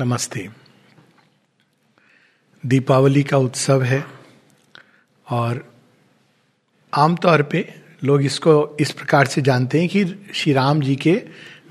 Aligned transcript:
नमस्ते। 0.00 0.48
दीपावली 2.66 3.22
का 3.22 3.36
उत्सव 3.36 3.82
है 3.82 4.04
और 5.30 5.74
आमतौर 6.94 7.42
पे 7.42 7.74
लोग 8.04 8.22
इसको 8.22 8.76
इस 8.80 8.90
प्रकार 8.90 9.26
से 9.26 9.42
जानते 9.42 9.80
हैं 9.80 9.88
कि 9.88 10.04
श्री 10.34 10.52
राम 10.52 10.80
जी 10.80 10.96
के 10.96 11.22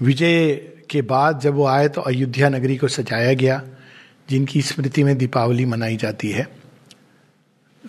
विजय 0.01 0.55
के 0.89 1.01
बाद 1.01 1.39
जब 1.39 1.53
वो 1.53 1.65
आए 1.65 1.87
तो 1.87 2.01
अयोध्या 2.01 2.49
नगरी 2.49 2.77
को 2.77 2.87
सजाया 2.87 3.33
गया, 3.33 3.63
जिनकी 4.29 4.61
स्मृति 4.61 5.03
में 5.03 5.17
दीपावली 5.17 5.65
मनाई 5.65 5.97
जाती 5.97 6.31
है। 6.31 6.47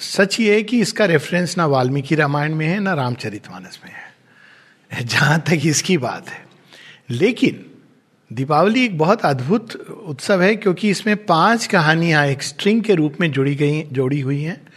सच 0.01 0.41
ये 0.41 0.55
है 0.55 0.62
कि 0.62 0.80
इसका 0.80 1.05
रेफरेंस 1.05 1.59
ना 1.59 1.66
वाल्मीकि 1.66 2.14
रामायण 2.14 2.55
में 2.55 2.66
है, 2.66 2.80
ना 2.80 2.95
रामचरितमानस 2.95 3.80
में 3.85 3.93
है। 3.93 5.05
जहाँ 5.05 5.41
तक 5.41 5.61
इसकी 5.64 5.98
बात 5.98 6.29
है। 6.29 6.46
लेकिन 7.11 7.71
दीपावली 8.35 8.85
एक 8.85 8.98
बहुत 8.98 9.25
अद्भुत 9.25 9.75
उत्सव 9.91 10.43
है 10.43 10.57
क्योंकि 10.57 10.91
इसमें 10.91 11.27
पाँच 11.27 11.67
कहानियाँ 11.67 12.27
एक 12.27 12.43
स्ट्रिंग 12.43 12.82
के 12.82 12.95
रूप 12.95 13.17
में 13.21 13.32
जुड़ी 13.32 13.54
गई, 13.54 13.82
जोड़ी 13.82 14.21
हुई 14.21 14.43
हैं 14.43 14.68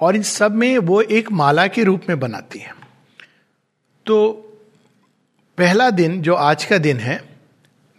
और 0.00 0.16
इन 0.16 0.22
सब 0.22 0.52
में 0.52 0.78
वो 0.78 1.00
एक 1.00 1.32
माला 1.32 1.66
के 1.66 1.84
रूप 1.84 2.02
में 2.08 2.20
बनाती 2.20 2.58
हैं। 2.58 2.74
तो 4.06 4.32
पहला 5.58 5.90
दिन, 5.90 6.22
जो 6.22 6.34
आज 6.34 6.64
का 6.64 6.78
दिन 6.78 6.96
है, 6.96 7.20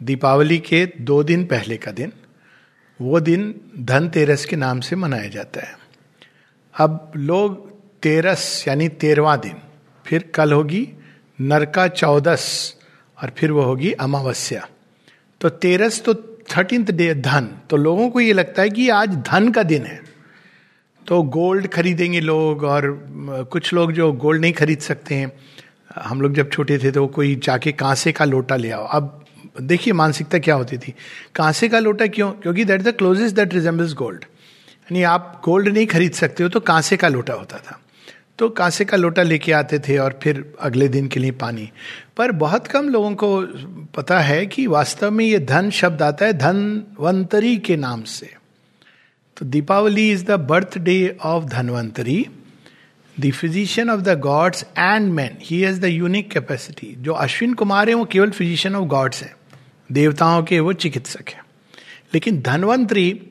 दीपावली 0.03 0.57
के 0.57 0.85
दो 1.01 1.23
दिन 1.23 1.45
पहले 1.45 1.77
का 1.77 1.91
दिन, 1.91 2.13
वो 3.01 3.19
दिन 3.19 3.61
धनतेरस 3.79 4.45
के 4.45 4.55
नाम 4.55 4.79
से 4.79 4.95
मनाया 4.95 5.29
जाता 5.29 5.67
है। 5.67 5.77
अब 6.75 7.11
लोग 7.15 7.71
तेरस 8.01 8.65
यानी 8.67 8.89
तेरवा 8.89 9.35
दिन, 9.35 9.55
फिर 10.05 10.31
कल 10.35 10.53
होगी 10.53 10.89
नरका 11.41 11.87
चौदस 11.87 12.75
और 13.23 13.31
फिर 13.37 13.51
वो 13.51 13.61
होगी 13.61 13.91
अमावस्या। 13.91 14.67
तो 15.41 15.49
तेरस 15.49 16.01
तो 16.03 16.13
थर्टींथ 16.49 16.85
डे 16.91 17.13
धन। 17.15 17.49
तो 17.69 17.77
लोगों 17.77 18.09
को 18.09 18.19
ये 18.19 18.33
लगता 18.33 18.61
है 18.61 18.69
कि 18.69 18.89
आज 18.89 19.15
धन 19.27 19.51
का 19.51 19.63
दिन 19.63 19.85
है। 19.85 19.99
तो 21.07 21.21
गोल्ड 21.23 21.67
खरीदेंगे 21.67 22.19
लोग 22.19 22.63
और 22.63 22.87
कुछ 23.51 23.73
लोग 23.73 23.91
जो 23.91 24.11
गोल्ड 24.13 24.41
नहीं 24.41 24.53
खरीद 24.53 24.79
सकते 24.79 25.15
हैं, 25.15 25.31
हम 25.95 26.21
लोग 26.21 26.33
जब 26.33 26.49
छोटे 26.51 26.77
थे 26.77 26.91
तो 26.91 27.05
कोई 27.07 27.35
जाके 27.35 27.71
कांसे 27.71 28.11
का 28.11 28.25
लोटा 28.25 28.55
ले 28.55 28.71
आओ। 28.71 28.85
अब 28.87 29.25
देखिए 29.61 29.93
मानसिकता 29.93 30.39
क्या 30.39 30.55
होती 30.55 30.77
थी। 30.77 30.93
कांसे 31.35 31.69
का 31.69 31.79
लोटा 31.79 32.07
क्यों? 32.07 32.31
क्योंकि 32.31 32.65
that 32.65 32.81
the 32.81 32.95
closest 32.97 33.35
that 33.35 33.53
resembles 33.53 33.93
gold 33.93 34.25
यानी 34.87 35.03
आप 35.03 35.41
गोल्ड 35.45 35.67
नहीं 35.67 35.85
खरीद 35.87 36.11
सकते 36.11 36.43
हो 36.43 36.49
तो 36.49 36.59
कांसे 36.61 36.97
का 36.97 37.07
लोटा 37.07 37.33
होता 37.33 37.57
था। 37.57 37.79
तो 38.39 38.49
कांसे 38.49 38.85
का 38.85 38.97
लोटा 38.97 39.23
लेके 39.23 39.51
आते 39.51 39.79
थे 39.79 39.97
और 39.97 40.19
फिर 40.23 40.43
अगले 40.59 40.87
दिन 40.87 41.07
के 41.07 41.19
लिए 41.19 41.31
पानी। 41.31 41.69
पर 42.19 42.31
बहुत 42.31 42.67
कम 42.67 42.89
लोगों 42.89 43.15
को 43.15 43.41
पता 43.95 44.19
है 44.19 44.45
कि 44.45 44.67
वास्तव 44.67 45.11
में 45.11 45.25
ये 45.25 45.39
धन 45.39 45.69
शब्द 45.69 46.01
आता 46.01 46.25
है 46.25 46.33
धनवंतरी 46.33 47.57
के 47.57 47.75
नाम 47.75 48.03
से। 48.03 48.33
तो 49.37 49.45
Deepavali 49.45 50.11
is 50.11 50.25
the 50.25 50.31
birthday 50.77 51.17
of 51.23 51.45
Dhanvantari. 51.45 52.25
The 53.19 53.31
physician 53.31 53.89
of 53.89 54.01
the 54.01 54.19
gods 54.19 54.63
and 54.63 55.13
man 55.13 55.37
he 55.41 55.61
has 55.61 55.81
the 55.81 55.85
unique 55.85 56.31
capacity 56.31 56.95
जो 56.97 57.13
अश्विन 57.13 57.53
कुमार 57.53 57.89
है, 57.89 57.95
वो 57.95 58.05
केवल 58.05 58.29
फिजिशियन 58.29 58.75
ऑफ़ 58.75 58.85
गॉड्स 58.85 59.23
है। 59.23 59.35
देवताओं 59.91 60.43
के 60.43 60.59
वो 60.59 60.73
चिकित्सक 60.73 61.29
है। 61.29 61.45
लेकिन 62.13 62.41
धनवंतरी, 62.41 63.21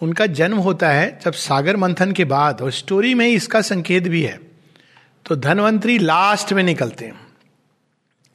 उनका 0.00 0.26
जन्म 0.26 0.56
होता 0.56 0.88
है 0.88 1.20
जब 1.24 1.32
सागर 1.32 1.76
मंथन 1.76 2.12
के 2.12 2.24
बाद, 2.24 2.62
और 2.62 2.70
स्टोरी 2.70 3.14
में 3.14 3.28
इसका 3.28 3.60
संकेत 3.60 4.08
भी 4.08 4.22
है। 4.22 4.40
तो 5.26 5.36
धनवंतरी 5.36 5.98
लास्ट 5.98 6.52
में 6.52 6.62
निकलते 6.62 7.04
हैं। 7.04 7.29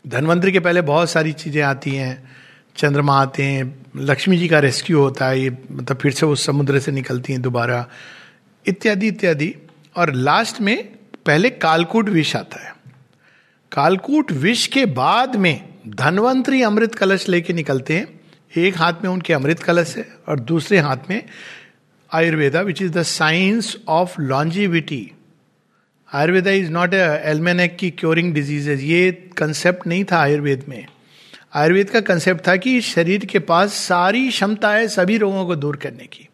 धनवंतरी 0.08 0.52
के 0.52 0.59
पहले 0.59 0.81
बहुत 0.81 1.09
सारी 1.09 1.31
चीज़ें 1.34 1.61
आती 1.61 1.92
हैं, 1.92 2.31
चंद्रमा 2.78 3.22
आते 3.22 3.44
हैं, 3.44 3.86
लक्ष्मी 3.95 4.38
जी 4.38 4.47
का 4.47 4.59
रेस्क्यू 4.59 5.00
होता 5.00 5.28
है, 5.28 5.42
ये 5.42 5.58
मतलब 5.72 5.97
फिर 5.97 6.12
से 6.12 6.25
वो 6.25 6.36
समुद्र 6.36 6.80
से 6.80 6.92
निकलती 6.92 7.34
हैं 7.34 7.42
दोबारा, 7.42 7.88
इत्यादि 8.67 9.08
इत्यादि। 9.08 9.56
और 9.95 10.14
लास्ट 10.14 10.62
में 10.62 10.84
पहले 11.25 11.50
कालकूट 11.50 12.09
विष 12.09 12.35
आता 12.35 12.68
है। 12.68 12.75
कालकूट 13.72 14.31
विष 14.31 14.68
के 14.68 14.85
बाद 14.85 15.35
में 15.35 15.69
धनवंतरी 15.88 16.62
अमृत 16.62 16.96
कलश 16.96 17.30
लेके 17.30 17.53
निकलते 17.53 17.97
हैं। 17.97 18.19
एक 18.57 18.78
हाथ 18.78 18.94
में 19.03 19.09
उनके 19.09 19.34
अमृत 19.34 19.59
कलश 19.59 19.97
है 19.97 20.07
और 20.28 20.40
दूसरे 20.40 20.80
हाथ 20.80 20.97
में 21.09 21.24
Ayurveda 22.13 22.62
which 22.62 22.81
is 22.81 22.91
the 22.91 23.03
science 23.03 23.78
of 23.88 24.22
longevity 24.22 25.12
Ayurveda 26.12 26.52
is 26.52 26.70
not 26.72 26.94
almanac 26.94 27.76
की 27.78 27.90
क्योरिंग 27.92 28.34
डिजीजेज 28.34 28.84
ये 28.84 29.12
कंसेप्ट 29.38 29.88
नहीं 29.88 30.04
था 30.04 30.18
आयुर्वेद 30.18 30.64
में। 30.68 30.86
आयुर्वेद 31.56 31.90
का 31.90 32.00
कंसेप्ट 32.02 32.48
था 32.48 32.56
कि 32.56 32.80
शरीर 32.82 33.26
के 33.26 33.40
पास 33.40 33.74
सारी 33.74 34.28
क्षमता 34.30 34.72
है 34.72 34.88
सभी 34.88 35.18
रोगों 35.18 35.46
को 35.46 35.56
दूर 35.56 35.76
करने 35.76 36.06
की। 36.06 36.28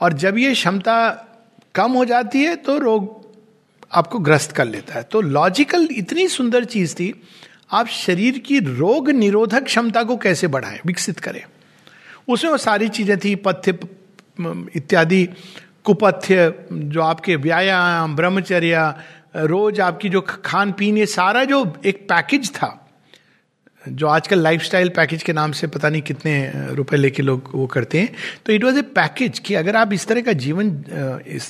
और 0.00 0.12
जब 0.12 0.38
ये 0.38 0.52
क्षमता 0.54 0.96
कम 1.74 1.92
हो 1.92 2.04
जाती 2.04 2.42
है 2.42 2.56
तो 2.56 2.78
रोग 2.78 3.22
आपको 3.92 4.18
ग्रस्त 4.18 4.52
कर 4.52 4.66
लेता 4.66 4.94
है। 4.94 5.02
तो 5.02 5.20
लॉजिकल 5.20 5.88
इतनी 5.92 6.28
सुंदर 6.28 6.64
चीज़ 6.66 6.94
थी, 6.94 7.12
आप 7.72 7.86
शरीर 7.88 8.38
की 8.38 8.58
रोग 8.60 9.10
निरोधक 9.10 9.64
क्षमता 9.64 10.02
को 10.02 10.16
कैसे 10.16 10.46
बढ़ाएँ, 10.46 10.78
विकसित 10.86 11.20
करें। 11.20 11.42
उसमें 12.28 12.50
वो 12.50 12.56
सारी 12.58 12.88
चीज़ें 12.88 13.18
थी, 13.18 13.34
पथ्य, 13.36 13.78
इत्यादि 14.76 15.28
कुपथ्य, 15.84 16.52
जो 16.72 17.02
आपके 17.02 17.36
व्यायाम, 17.36 18.16
ब्रह्मचर्य, 18.16 18.94
रोज 19.36 19.80
आपकी 19.80 20.08
जो 20.08 20.20
खान 20.20 20.72
पीन, 20.72 20.98
ये 20.98 21.06
सारा 21.08 21.44
जो 21.44 21.60
एक 21.84 22.02
पैकेज 22.08 22.50
था, 22.50 22.80
जो 23.84 24.06
आजकल 24.06 24.38
लाइफस्टाइल 24.38 24.88
पैकेज 24.88 25.22
के 25.22 25.32
नाम 25.32 25.52
से 25.52 25.66
पता 25.66 25.88
नहीं 25.88 26.02
कितने 26.02 26.52
रुपए 26.74 26.96
लेके 26.96 27.22
लोग 27.22 27.50
वो 27.54 27.66
करते 27.66 28.00
हैं। 28.00 28.12
तो 28.46 28.52
इट 28.52 28.64
वॉज़ 28.64 28.78
ए 28.78 28.82
पैकेज 28.82 29.38
कि 29.38 29.54
अगर 29.54 29.76
आप 29.76 29.92
इस 29.92 30.06
तरह 30.06 30.20
का 30.20 30.32
जीवन 30.34 30.70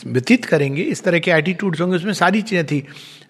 व्यतीत 0.07 0.45
करेंगे, 0.45 0.83
इस 0.83 1.05
तरह 1.05 1.19
के 1.19 1.31
एटीट्यूड्स 1.31 1.81
होंगे, 1.81 1.97
उसमें 1.97 2.13
सारी 2.13 2.43
चीज़ें 2.43 2.67
थी। 2.67 2.83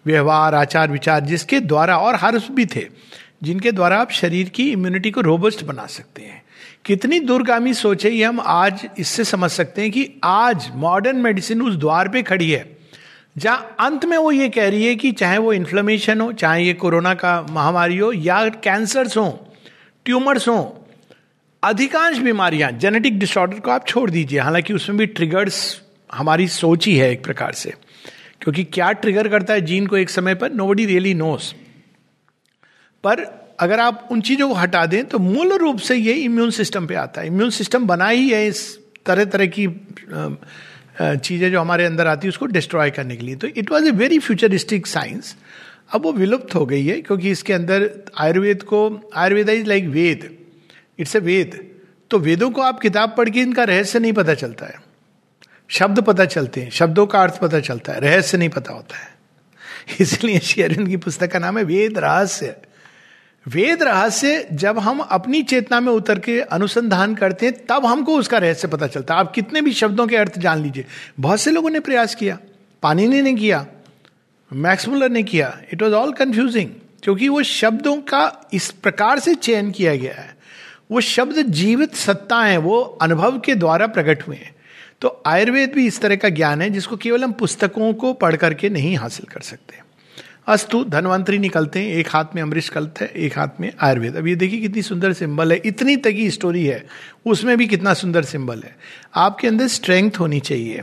व्यवहार, 0.06 0.54
आचार, 0.54 0.91
विचार, 0.91 1.21
जिसके 1.21 1.60
द्वारा 1.60 1.98
और 1.98 2.16
हर्ष 2.16 2.48
भी 2.50 2.66
थे, 2.66 2.86
जिनके 3.42 3.72
द्वारा 3.72 3.98
आप 3.98 4.10
शरीर 4.12 4.48
की 4.48 4.71
इम्यूनिटी 4.72 5.10
को 5.10 5.21
रोबस्ट 5.21 5.65
बना 5.65 5.86
सकते 5.88 6.22
हैं। 6.22 6.42
कितनी 6.84 7.19
दूरगामी 7.21 7.72
सोच 7.75 8.05
है 8.05 8.11
ये 8.12 8.25
हम 8.25 8.41
आज 8.41 8.87
इससे 8.99 9.25
समझ 9.25 9.50
सकते 9.50 9.83
हैं 9.83 9.91
कि 9.91 10.09
आज 10.25 10.71
मॉडर्न 10.75 11.17
मेडिसिन 11.17 11.62
उस 11.62 11.77
द्वार 11.77 12.09
पे 12.09 12.22
खड़ी 12.22 12.50
है, 12.50 12.77
जहाँ 13.39 13.77
अंत 13.81 14.05
में 14.05 14.17
वो 14.19 14.33
ये 14.33 14.49
कह 14.49 14.69
रही 14.71 14.87
है 14.87 14.95
कि 14.97 15.12
चाहे 15.12 15.39
वो 15.39 15.53
इन्फ्लेमेशन 15.53 16.21
हो, 16.21 16.33
चाहे 16.33 16.65
ये 16.65 16.72
कोरोना 16.75 17.15
का 17.15 17.41
महामारी 17.50 17.99
हो, 17.99 18.12
या 18.12 18.49
कैंसर्स 18.49 19.17
हो 19.17 19.55
ट्यूमर्स 20.06 20.49
हो, 20.49 20.87
अधिकांश 21.62 22.19
बीमारियाँ 22.19 22.71
जेनेटिक 22.72 23.19
डिसऑर्डर 23.19 23.61
को 23.61 23.71
आप 23.71 23.87
छोड़ 23.87 24.11
दीजिए। 24.11 24.41
हालाँकि 24.41 24.72
उसमें 24.72 24.99
भी 24.99 25.06
ट्रिगर्स 25.06 25.81
हमारी 26.11 26.49
सोच 26.49 26.87
ही 26.87 26.97
है 26.97 27.11
एक 27.12 27.25
प्रकार 27.25 27.53
से, 27.53 27.75
क्योंकि 28.41 28.65
क्या 28.65 28.91
ट्रिगर 28.93 29.28
करता 29.28 29.55
है 29.55 29.61
जीन 29.61 29.87
को 29.87 29.97
एक 29.97 30.11
समय 30.11 30.34
पर? 30.34 30.53
नो 30.53 30.66
बडी 30.66 30.87
रियली 30.87 31.15
नोस 31.15 31.55
पर 33.05 33.25
अगर 33.64 33.80
आप 33.80 34.08
उन 34.10 34.20
चीज़ों 34.20 34.48
को 34.48 34.54
हटा 34.54 34.86
दें 34.86 35.04
तो 35.04 35.19
मूल 35.19 35.52
रूप 35.52 35.78
से 35.78 35.94
ये 35.94 36.12
इम्यून 36.12 36.50
सिस्टम 36.50 36.86
पे 36.86 36.94
आता 36.94 37.20
है। 37.20 37.26
इम्यून 37.26 37.50
सिस्टम 37.50 37.86
बना 37.86 38.08
ही 38.08 38.28
है 38.30 38.47
इस 38.47 38.78
तरह 39.06 39.25
तरह 39.25 39.47
की 39.58 39.66
चीज़ें 41.00 41.50
जो 41.52 41.60
हमारे 41.60 41.84
अंदर 41.84 42.06
आती 42.06 42.26
है, 42.26 42.28
उसको 42.28 42.47
डिस्ट्रॉय 42.47 42.91
करने 42.91 43.16
के 43.16 43.24
लिए। 43.26 43.36
तो 43.36 43.47
it 43.47 43.70
was 43.70 43.86
a 43.86 43.91
very 43.91 44.19
futuristic 44.19 44.86
science 44.86 45.36
अब 45.92 46.03
वो 46.03 46.12
विलुप्त 46.12 46.54
हो 46.54 46.66
गई 46.66 46.86
है, 46.86 47.00
क्योंकि 47.00 47.30
इसके 47.30 47.53
अंदर 47.53 47.91
आयुर्वेद 48.19 48.62
को, 48.62 49.10
Ayurveda 49.14 49.48
is 49.48 49.66
like 49.66 49.86
Veda. 49.88 50.38
It's 50.98 51.16
a 51.16 51.19
Veda. 51.19 51.58
तो 52.10 52.19
वेदों 52.19 52.50
को 52.50 52.62
आप 52.62 52.80
किताब 52.80 53.14
पढ़ 53.19 53.28
के 53.28 53.41
इनका 53.41 53.64
रहस्य 53.64 53.98
नहीं 53.98 54.12
पता 54.12 54.34
चलता 54.34 54.66
है। 54.66 54.82
शब्द 55.69 56.00
पता 56.00 56.24
चलते 56.24 56.60
हैं, 56.60 56.70
शब्दों 56.70 57.06
का 57.06 57.22
अर्थ 57.22 57.38
पता 57.38 57.60
चलता 57.60 57.92
है, 57.92 58.00
रहस्य 58.00 58.38
नहीं 58.38 58.48
पता 58.48 58.72
होता 58.72 58.97
है। 58.97 59.08
इसलिए 60.00 60.38
शेरविंद 60.38 60.88
की 60.88 60.97
पुस्तक 60.97 61.32
का 61.32 61.38
नाम 61.38 61.58
है 61.58 61.64
वेद 61.64 61.98
रहस्य। 61.98 62.54
वेद 63.49 63.82
रहस्य 63.82 64.49
जब 64.53 64.78
हम 64.78 64.99
अपनी 64.99 65.43
चेतना 65.43 65.81
में 65.81 65.93
उतर 65.93 66.19
के 66.19 66.41
अनुसंधान 66.41 67.15
करते 67.15 67.47
हैं, 67.47 67.66
तब 67.66 67.86
हमको 67.86 68.18
उसका 68.18 68.39
रहस्य 68.39 68.68
पता 68.68 68.86
चलता 68.86 69.15
है। 69.15 69.21
आप 69.21 69.33
कितने 69.33 69.60
भी 69.60 69.72
शब्दों 69.72 70.07
के 70.07 70.16
अर्थ 70.16 70.39
जान 70.39 70.63
लीजिए। 70.63 70.84
बहुत 71.21 71.41
से 71.41 71.51
लोगों 71.51 71.71
ने 71.71 71.80
प्रयास 71.80 72.15
किया। 72.15 72.39
पानी 72.83 73.22
ने 73.22 73.34
किया। 73.34 73.66
मैक्समुलर 74.53 75.09
ने 75.09 75.22
किया। 75.22 75.60
इट 75.72 75.83
वॉज़ 75.83 75.92
ऑल 75.92 76.13
कंफ्यूजिंग 76.13 76.71
क्योंकि 77.03 77.28
वो 77.28 77.42
शब्दों 77.42 77.97
का 77.97 78.48
इस 78.53 78.71
प्रकार 78.71 79.18
से 79.18 79.34
चयन 79.34 79.71
किया 79.71 79.97
गया 79.97 80.21
है। 80.21 80.36
वो 80.91 81.01
शब्द 81.01 81.42
जीवित 81.42 81.95
सत्ता 81.95 82.42
है। 82.42 82.57
वो 82.57 82.80
अनुभव 82.80 83.39
के 83.39 83.54
द्वारा 83.54 83.86
प्रकट 83.86 84.28
हुए 84.28 84.36
हैं। 84.36 84.54
तो 85.01 85.22
आयुर्वेद 85.27 85.72
भी 85.72 85.86
इस 85.86 86.01
तरह 86.01 86.16
का 86.16 86.28
ज्ञान 86.28 86.63
है, 86.63 86.71
जिसको 86.71 86.97
केवल 86.97 87.24
हम 87.24 87.33
पुस्तकों 87.33 87.95
को 87.95 88.13
पढ़ 88.13 88.36
करके 88.36 88.68
नहीं 88.68 88.97
हासिल 88.97 89.27
कर 89.34 89.41
सकते। 89.41 89.84
अस्तु, 90.46 90.84
धनवंतरी 90.84 91.38
निकलते 91.38 91.80
हैं, 91.80 91.88
एक 91.88 92.08
हाथ 92.08 92.24
में 92.34 92.42
अमरीश 92.42 92.68
कल्त 92.68 93.00
है, 93.00 93.06
एक 93.06 93.38
हाथ 93.38 93.60
में 93.60 93.72
आयुर्वेद। 93.80 94.16
अब 94.16 94.26
ये 94.26 94.34
देखिए 94.36 94.60
कितनी 94.60 94.82
सुंदर 94.82 95.12
सिंबल 95.12 95.52
है, 95.52 95.60
इतनी 95.64 95.96
तकी 95.96 96.30
स्टोरी 96.30 96.66
है, 96.66 96.86
उसमें 97.26 97.56
भी 97.58 97.66
कितना 97.66 97.94
सुंदर 97.94 98.22
सिंबल 98.22 98.62
है। 98.62 98.76
आपके 99.14 99.48
अंदर 99.48 99.66
स्ट्रेंथ 99.66 100.10
होनी 100.20 100.41
चाहिए, 100.41 100.82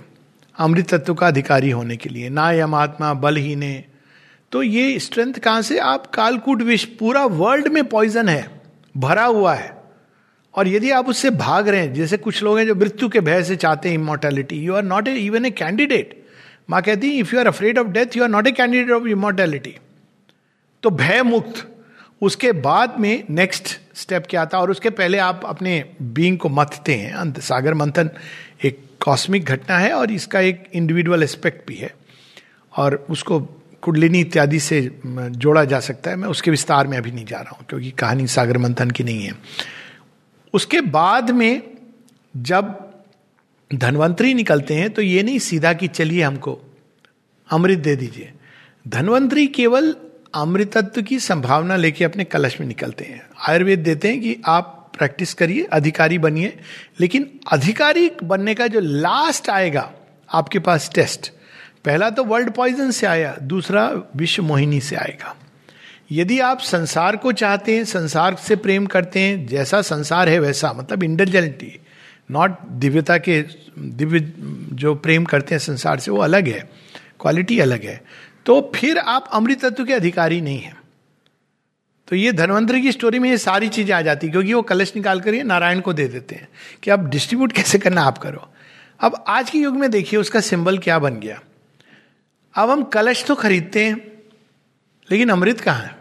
अमृत 0.57 0.93
तत्व 0.93 1.13
का 1.13 1.27
अधिकारी 1.27 1.69
होने 1.69 1.97
के 1.97 2.09
लिए, 2.09 2.29
ना 2.29 2.51
यम 2.51 2.75
आत्मा, 2.75 3.13
बल 3.13 3.35
ही 3.35 3.55
ने। 3.55 3.83
तो 4.51 4.63
ये 4.63 4.99
स्ट्रेंथ 4.99 5.33
कहाँ 5.33 5.61
से, 5.61 5.77
आप 5.77 6.07
कालकूट 6.07 6.61
विष, 6.61 6.85
पूरा 6.85 7.25
वर्ल्ड 7.25 7.67
में 7.67 7.83
पॉइजन 7.83 8.29
है, 8.29 8.61
भरा 8.97 9.25
हुआ 9.25 9.53
है। 9.53 9.83
और 10.55 10.67
यदि 10.67 10.91
आप 10.91 11.09
उससे 11.09 11.29
भाग 11.29 11.67
रहे 11.67 11.79
हैं, 11.79 11.93
जैसे 11.93 12.17
कुछ 12.17 12.43
लोग 12.43 12.57
हैं 12.57 12.65
जो 12.67 12.75
मृत्यु 12.75 13.09
के 13.09 13.19
भय 13.19 13.43
से 13.43 13.55
चाहते 13.55 13.89
हैं 13.89 13.95
immortality 13.95 14.55
you 14.55 14.73
are 14.73 14.83
not 14.83 15.07
even 15.07 15.45
a 15.45 15.49
candidate 15.49 16.20
माँ 16.71 16.81
कहती 16.81 17.09
if 17.11 17.33
you 17.33 17.39
are 17.39 17.47
afraid 17.47 17.79
of 17.79 17.87
death 17.87 18.17
you 18.17 18.23
are 18.23 18.29
not 18.29 18.47
a 18.47 18.51
candidate 18.51 18.91
of 18.91 19.07
immortality 19.07 19.75
तो 20.83 20.89
भय 20.89 21.21
मुक्त 21.23 21.67
उसके 22.21 22.51
बाद 22.51 22.99
में 22.99 23.23
नेक्स्ट 23.29 23.79
स्टेप 23.95 24.25
क्या 24.29 24.41
आता 24.41 24.59
और 24.59 24.71
उसके 24.71 24.89
पहले 24.89 25.17
आप 25.17 25.41
अपने 25.45 25.83
बींग 26.01 26.37
को 26.37 26.49
मथते 26.49 26.93
हैं। 26.95 27.13
अंत, 27.13 27.39
सागर 27.39 27.73
मंथन 27.73 28.09
एक 28.65 28.79
कॉस्मिक 28.99 29.45
घटना 29.45 29.77
है 29.77 29.91
और 29.93 30.11
इसका 30.11 30.39
एक 30.39 30.63
इंडिविजुअल 30.73 31.23
एस्पेक्ट 31.23 31.67
भी 31.67 31.75
है। 31.75 31.93
और 32.73 32.95
उसको 33.09 33.39
कुंडलिनी 33.81 34.19
इत्यादि 34.19 34.59
से 34.59 34.81
जोड़ा 35.05 35.63
जा 35.65 35.79
सकता 35.79 36.09
है। 36.09 36.15
मैं 36.15 36.29
उसके 36.29 36.51
विस्तार 36.51 36.87
में 36.87 36.97
अभी 36.97 37.11
नहीं 37.11 37.25
जा 37.25 37.37
रहा 37.37 37.55
हूँ, 37.57 37.65
क्योंकि 37.69 37.91
कहानी 37.91 38.27
सागर 38.27 38.57
मंथन 38.57 38.91
की 38.91 39.03
नहीं 39.03 39.23
है। 39.23 39.33
उसके 40.53 40.81
बाद 40.81 41.31
में 41.31 41.61
जब 42.37 42.90
धनवंतरी 43.75 44.33
निकलते 44.33 44.73
हैं 44.73 44.89
तो 44.89 45.01
ये 45.01 45.23
नहीं 45.23 45.39
सीधा 45.39 45.73
कि 45.73 45.87
चलिए 45.87 46.23
हमको 46.23 46.59
अमृत 47.51 47.79
दे 47.79 47.95
दीजिए। 47.95 48.31
धनवंतरी 48.87 49.47
केवल 49.47 49.95
अमृतत्व 50.35 51.01
की 51.01 51.19
संभावना 51.19 51.75
लेके 51.75 52.05
अपने 52.05 52.23
कलश 52.23 52.59
में 52.59 52.67
निकलते 52.67 53.03
हैं। 53.03 53.21
आयुर्वेद 53.49 53.79
देते 53.79 54.07
हैं 54.07 54.21
कि 54.21 54.37
आप 54.45 54.77
प्रैक्टिस 54.97 55.33
करिए, 55.33 55.63
अधिकारी 55.63 56.17
बनिए, 56.17 56.57
लेकिन 56.99 57.39
अधिकारी 57.51 58.11
बनने 58.23 58.55
का 58.55 58.67
जो 58.67 58.79
लास्ट 58.79 59.49
आएगा, 59.49 59.91
आपके 60.29 60.59
पास 60.59 60.91
टेस्ट 60.95 61.31
पहला 61.85 62.09
तो 62.09 62.23
वर्ल्ड 62.23 62.51
पॉइजन 62.51 62.91
से 62.91 63.07
आया, 63.07 63.37
दूसरा 63.41 63.87
विश्व 64.15 64.43
मोहिनी 64.43 64.81
से 64.81 64.95
आएगा। 64.95 65.35
यदि 66.11 66.39
आप 66.39 66.59
संसार 66.59 67.15
को 67.15 67.31
चाहते 67.31 67.75
हैं, 67.75 67.85
संसार 67.85 68.35
से 68.35 68.55
प्रेम 68.55 68.85
करते 68.85 69.19
हैं, 69.19 69.47
जैसा 69.47 69.81
संसार 69.81 70.29
है 70.29 70.39
वैसा 70.39 70.73
मतलब 70.73 71.03
इंटेलिजेंटी 71.03 71.79
नॉट 72.31 72.57
दिव्यता 72.79 73.17
के, 73.17 73.41
दिव्य 73.79 74.19
जो 74.73 74.93
प्रेम 74.95 75.25
करते 75.25 75.55
हैं 75.55 75.59
संसार 75.59 75.99
से, 75.99 76.11
वो 76.11 76.17
अलग 76.17 76.47
है। 76.47 76.69
क्वालिटी 77.19 77.59
अलग 77.59 77.83
है। 77.83 78.01
तो 78.45 78.71
फिर 78.75 78.97
आप 78.97 79.29
अमृत 79.33 79.65
तत्व 79.65 79.85
के 79.85 79.93
अधिकारी 79.93 80.41
नहीं 80.41 80.59
हैं। 80.59 80.79
तो 82.07 82.15
ये 82.15 82.31
धनवंतरी 82.31 82.81
की 82.81 82.91
स्टोरी 82.91 83.19
में 83.19 83.29
ये 83.29 83.37
सारी 83.37 83.69
चीज़ें 83.69 83.93
आ 83.95 84.01
जाती 84.01 84.29
क्योंकि 84.29 84.53
वो 84.53 84.61
कलश 84.61 84.93
निकाल 84.95 85.19
कर 85.19 85.33
ये 85.33 85.43
नारायण 85.43 85.79
को 85.79 85.93
दे 85.93 86.07
देते 86.07 86.35
हैं 86.35 86.47
कि 86.83 86.91
आप 86.91 86.99
डिस्ट्रीब्यूट 86.99 87.51
कैसे 87.51 87.79
करना 87.79 88.01
आप 88.01 88.17
करो। 88.17 88.47
अब 88.99 89.23
आज 89.27 89.49
के 89.49 89.57
युग 89.57 89.75
में 89.75 89.89
देखिए, 89.91 90.19
उसका 90.19 90.39
सिंबल 90.39 90.77
क्या 90.77 90.99
बन 90.99 91.19
गया। 91.19 91.39
अब 92.55 92.69
हम 92.69 92.83
कलश 92.83 93.23
तो 93.25 93.35
खरीदते 93.35 93.85
हैं, 93.85 93.95
लेकिन 95.09 95.29
अमृत 95.29 95.59
कहाँ 95.59 95.81
है? 95.81 95.95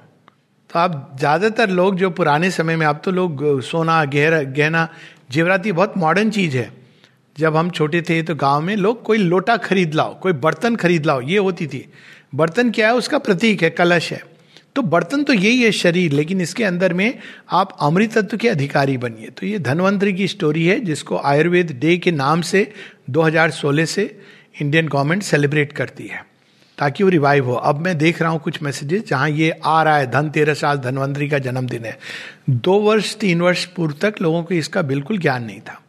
तो 0.71 0.79
आप 0.79 1.17
ज़्यादातर 1.19 1.71
लोग 1.71 1.97
जो 1.97 2.11
पुराने 2.11 2.51
समय 2.51 2.77
में, 2.77 2.87
आप 2.87 3.03
तो 3.05 3.11
लोग 3.11 3.61
सोना, 3.61 4.05
गहरा, 4.05 4.43
गहना 4.43 4.89
जेवराती 5.31 5.73
बहुत 5.73 5.95
मॉडर्न 5.97 6.31
चीज़ 6.31 6.57
है। 6.57 6.73
जब 7.39 7.57
हम 7.57 7.71
छोटे 7.71 8.03
थे 8.03 8.23
तो 8.23 8.35
गाँव 8.35 8.61
में 8.61 8.77
लोग 8.77 9.03
कोई 9.03 9.19
लोटा 9.19 9.57
खरीद 9.57 9.95
लाओ, 9.95 10.21
कोई 10.21 10.33
बर्तन 10.33 10.77
खरीद 10.77 11.07
लाओ, 11.07 11.21
ये 11.21 11.39
होती 11.39 11.67
थी। 11.67 11.89
बर्तन 12.35 12.71
क्या 12.71 12.89
है? 12.89 12.95
उसका 12.95 13.19
प्रतीक 13.19 13.63
है, 13.63 13.71
कलश 13.71 14.13
है। 14.13 14.23
तो 14.77 14.83
बर्तन 14.83 15.23
तो 15.23 15.33
यही 15.33 15.63
है 15.63 15.73
शरीर, 15.73 16.13
लेकिन 16.13 16.41
इसके 16.41 16.65
अंदर 16.65 16.95
में 16.95 17.19
आप 17.51 17.77
अमृत 17.81 18.19
तत्व 18.19 18.37
के 18.37 18.49
अधिकारी 18.49 18.97
बनिए। 18.97 19.27
तो 19.27 19.47
ये 19.47 19.59
धनवंतरी 19.59 20.13
की 20.13 20.29
स्टोरी 20.29 20.67
है, 20.67 20.81
जिसको 20.81 21.17
आयुर्वेद 21.17 21.79
डे 21.81 21.97
के 21.97 22.11
नाम 22.11 22.41
से 22.41 22.73
2016 23.11 23.85
से 23.85 24.21
इंडियन 24.61 24.89
गवर्नमेंट 24.89 25.23
सेलिब्रेट 25.23 25.73
करती 25.73 26.07
है। 26.07 26.30
ताकि 26.81 27.05
वो 27.05 27.11
रिवाइव 27.11 27.47
हो। 27.47 27.55
अब 27.55 27.79
मैं 27.79 27.97
देख 27.99 28.23
रहा 28.23 28.31
हूँ 28.31 28.41
कुछ 28.41 28.63
मैसेजेस 28.63 29.03
जहाँ 29.07 29.29
ये 29.29 29.51
आ 29.65 29.83
रहा 29.83 29.97
है, 29.97 30.11
धन 30.11 30.31
तेरह 30.31 30.55
साल, 30.55 30.79
धनवंतरी 30.79 31.29
का 31.29 31.39
जन्मदिन 31.39 31.85
है। 31.85 31.99
दो 32.51 32.79
वर्ष, 32.81 33.15
तीन 33.17 33.41
वर्ष 33.41 33.65
पूर्व 33.65 33.95
तक 34.03 34.15
लोगों 34.23 34.43
को 34.43 34.55
इसका 34.55 34.83
बिल्कुल 34.83 35.19
ज्ञान 35.19 35.45
नहीं 35.45 35.61
था। 35.61 35.81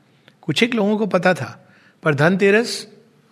कुछ 0.42 0.64
एक 0.64 0.76
लोगों 0.76 0.98
को 0.98 1.06
पता 1.06 1.34
था, 1.34 1.70
पर 2.04 2.16
धनतेरस 2.16 2.88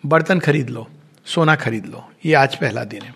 बर्तन 0.06 0.40
खरीद 0.40 0.70
लो, 0.70 0.88
सोना 1.26 1.56
खरीद 1.56 1.86
लो, 1.86 2.10
ये 2.26 2.34
आज 2.34 2.56
पहला 2.56 2.84
दिन 2.84 3.02
है। 3.02 3.14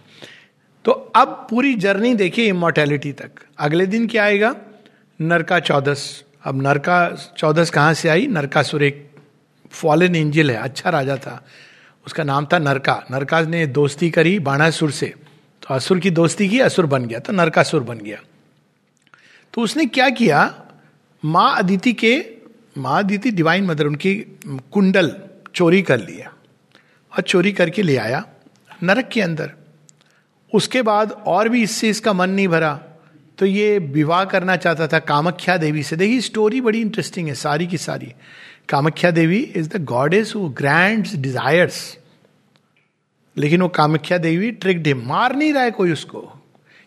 तो 0.86 0.92
अब 0.92 1.48
पूरी 1.50 1.74
जर्नी 1.74 2.14
देखिए 2.16 2.46
इमोर्टैलिटी 2.46 3.12
तक। 3.12 3.32
अगले 3.60 3.86
दिन 3.86 4.08
क्या 4.08 4.24
आएगा? 4.24 4.56
नरका 5.22 5.60
चौदस। 5.60 6.24
अब 6.44 6.62
नरका 6.62 6.98
चौदस 7.38 7.70
कहाँ 7.70 7.94
से 7.94 8.10
आई? 8.10 8.28
नरकासुर, 8.28 8.84
एक 8.84 9.10
फॉलन 9.72 10.16
एंजल 10.16 10.52
है 10.52 10.58
अच्छा 10.58 10.90
राजा 10.90 11.18
था। 11.18 11.44
उसका 12.06 12.24
नाम 12.24 12.48
था 12.54 12.60
नरका। 12.60 13.04
नरका 13.12 13.42
ने 13.42 13.66
दोस्ती 13.68 14.10
करी 14.10 14.40
बाणासुर 14.40 14.92
से। 14.92 15.14
तो 15.62 15.74
असुर 15.74 16.00
की 16.00 16.10
दोस्ती 16.10 16.50
की, 16.50 16.60
असुर 16.60 16.86
बन 16.86 17.06
गया। 17.06 17.20
तो 17.20 17.34
नरकासुर 17.34 17.84
बन 17.84 17.98
गया। 17.98 18.18
तो 19.54 19.62
उसने 19.62 19.86
क्या 19.86 20.10
किया? 20.10 20.66
माँ 21.26 21.58
अदिति 21.58 21.94
के, 21.94 22.26
माँ 22.78 23.04
अदिति 23.04 23.32
डिवाइन 23.32 23.64
मदर 23.64 23.86
उनकी 23.88 24.16
कुंडल 24.46 25.16
चोरी 25.56 25.82
कर 25.82 26.00
लिया 26.00 26.34
और 27.12 27.22
चोरी 27.22 27.52
करके 27.52 27.82
ले 27.82 27.98
आया 27.98 28.26
नरक 28.84 29.08
के 29.08 29.22
अंदर। 29.22 29.52
उसके 30.54 30.82
बाद 30.82 31.12
और 31.12 31.50
भी 31.50 31.64
इससे 31.64 31.90
इसका 31.90 32.14
मन 32.14 32.30
नहीं 32.30 32.48
भरा। 32.48 32.84
तो 33.44 33.48
ये 33.48 33.78
विवाह 33.94 34.24
करना 34.26 34.56
चाहता 34.56 34.86
था 34.88 35.00
कामख्या 35.00 35.56
देवी 35.58 35.82
से। 35.84 35.96
देखिए 35.96 36.20
स्टोरी 36.22 36.60
बड़ी 36.62 36.82
इंटरेस्टिंग 36.82 37.28
है, 37.28 37.34
सारी 37.36 37.66
की 37.68 37.78
सारी। 37.78 38.12
Kamakhya 38.70 39.12
Devi 39.12 39.40
is 39.56 39.68
the 39.70 39.84
goddess 39.84 40.32
who 40.36 40.48
grants 40.50 41.08
desires 41.16 41.80
लेकिन 43.38 43.62
वो 43.62 43.68
कामख्या 43.70 44.18
देवी 44.18 44.52
ट्रिक 44.54 44.88
हिम 44.88 45.02
मार 45.08 45.36
नहीं 45.36 45.54
रहा 45.54 45.64
है 45.64 45.72
कोई 45.72 45.92
उसको, 45.92 46.22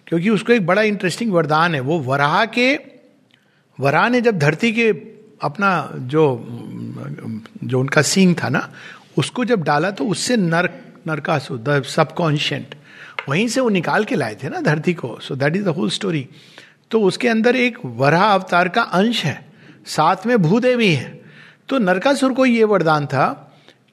क्योंकि 0.06 0.30
उसको 0.30 0.52
एक 0.52 0.66
बड़ा 0.66 0.82
इंटरेस्टिंग 0.84 1.32
वरदान 1.32 1.74
है। 1.74 1.80
वो 1.80 1.98
वराह 2.00 2.44
के, 2.48 2.74
वराह 3.78 4.08
ने 4.08 4.20
जब 4.20 4.38
धरती 4.38 4.72
के 4.72 4.88
अपना 5.42 5.70
जो 6.08 6.24
जो 7.64 7.80
उनका 7.80 8.02
सींग 8.04 8.34
था 8.42 8.48
ना, 8.48 8.68
उसको 9.18 9.44
जब 9.44 9.62
डाला 9.62 9.90
तो 9.90 10.08
उससे 10.08 10.36
नर्क 10.38 10.82
नरकासु 11.08 11.58
द 11.58 11.82
सबकॉन्शियंट 11.86 12.74
वहीं 13.28 13.46
से 13.48 13.60
वो 13.60 13.68
निकाल 13.68 14.04
के 14.04 14.14
लाए 14.14 14.34
थे 14.34 14.48
ना 14.48 14.60
धरती 14.60 14.94
को। 14.94 15.18
So 15.20 15.34
that 15.34 15.56
is 15.56 15.64
the 15.64 15.68
whole 15.68 15.90
story 15.90 16.28
तो 16.90 17.00
उसके 17.00 17.28
अंदर 17.28 17.56
एक 17.56 17.78
वरा 17.84 18.22
अवतार 18.24 18.68
का 18.68 18.82
अंश 18.82 19.24
है। 19.24 19.52
साथ 19.86 20.26
में 20.26 20.36
भूदेवी 20.38 20.92
है। 20.94 21.22
तो 21.68 21.78
नरकासुर 21.78 22.32
को 22.32 22.46
ये 22.46 22.64
वरदान 22.64 23.06
था 23.06 23.26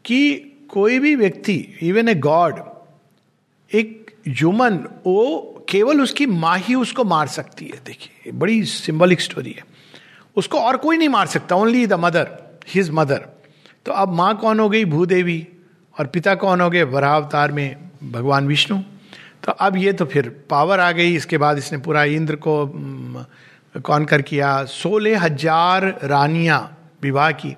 कि 0.06 0.38
कोई 0.70 1.00
भी 1.00 1.16
व्यक्ति 1.16 1.56
इवन 1.82 2.10
ए 2.10 2.16
गॉड 2.16 2.60
एक 3.72 4.16
ह्यूमन 4.28 4.78
वो 5.06 5.66
केवल 5.70 6.02
उसकी 6.02 6.26
माँ 6.26 6.58
ही 6.58 6.76
उसको 6.76 7.04
मार 7.04 7.28
सकती 7.28 7.66
है। 7.66 7.80
देखिए, 7.86 8.32
बड़ी 8.32 8.64
सिंबलिक 8.64 9.22
स्टोरी 9.22 9.52
है। 9.52 9.66
उसको 10.36 10.60
और 10.60 10.78
कोई 10.78 10.98
नहीं 10.98 11.10
मार 11.10 11.28
सकता 11.28 11.56
only 11.56 11.86
the 11.88 11.94
mother 11.94 12.28
his 12.68 12.90
mother 12.90 13.26
तो 13.86 13.92
अब 13.92 14.14
माँ 14.14 14.38
कौन 14.38 14.60
हो 14.60 14.70
गई? 14.70 14.86
भूदेवी। 14.86 15.48
और 16.00 16.08
पिता 16.08 16.36
कौन 16.36 16.62
हो 16.62 16.70
गए? 16.70 16.84
वरावतार 16.84 17.52
में 17.52 17.76
भगवान 18.04 18.48
विष्णु। 18.48 18.80
तो 19.44 19.52
अब 19.52 19.78
ये 19.78 19.94
तो 19.94 20.06
फिर 20.06 20.30
पावर 20.50 20.80
आ 20.80 20.92
गई, 20.92 21.16
इसके 21.16 21.38
बाद 21.38 21.58
इसने 21.58 21.78
पूरा 21.80 22.04
इंद्र 22.06 22.36
को 22.38 22.56
कौन 23.76 24.06
कर 24.06 24.22
किया। 24.22 24.64
सोलह 24.66 25.20
हज़ार 25.20 25.86
रानियाँ 26.04 26.60
विवाह 27.04 27.32
की। 27.34 27.56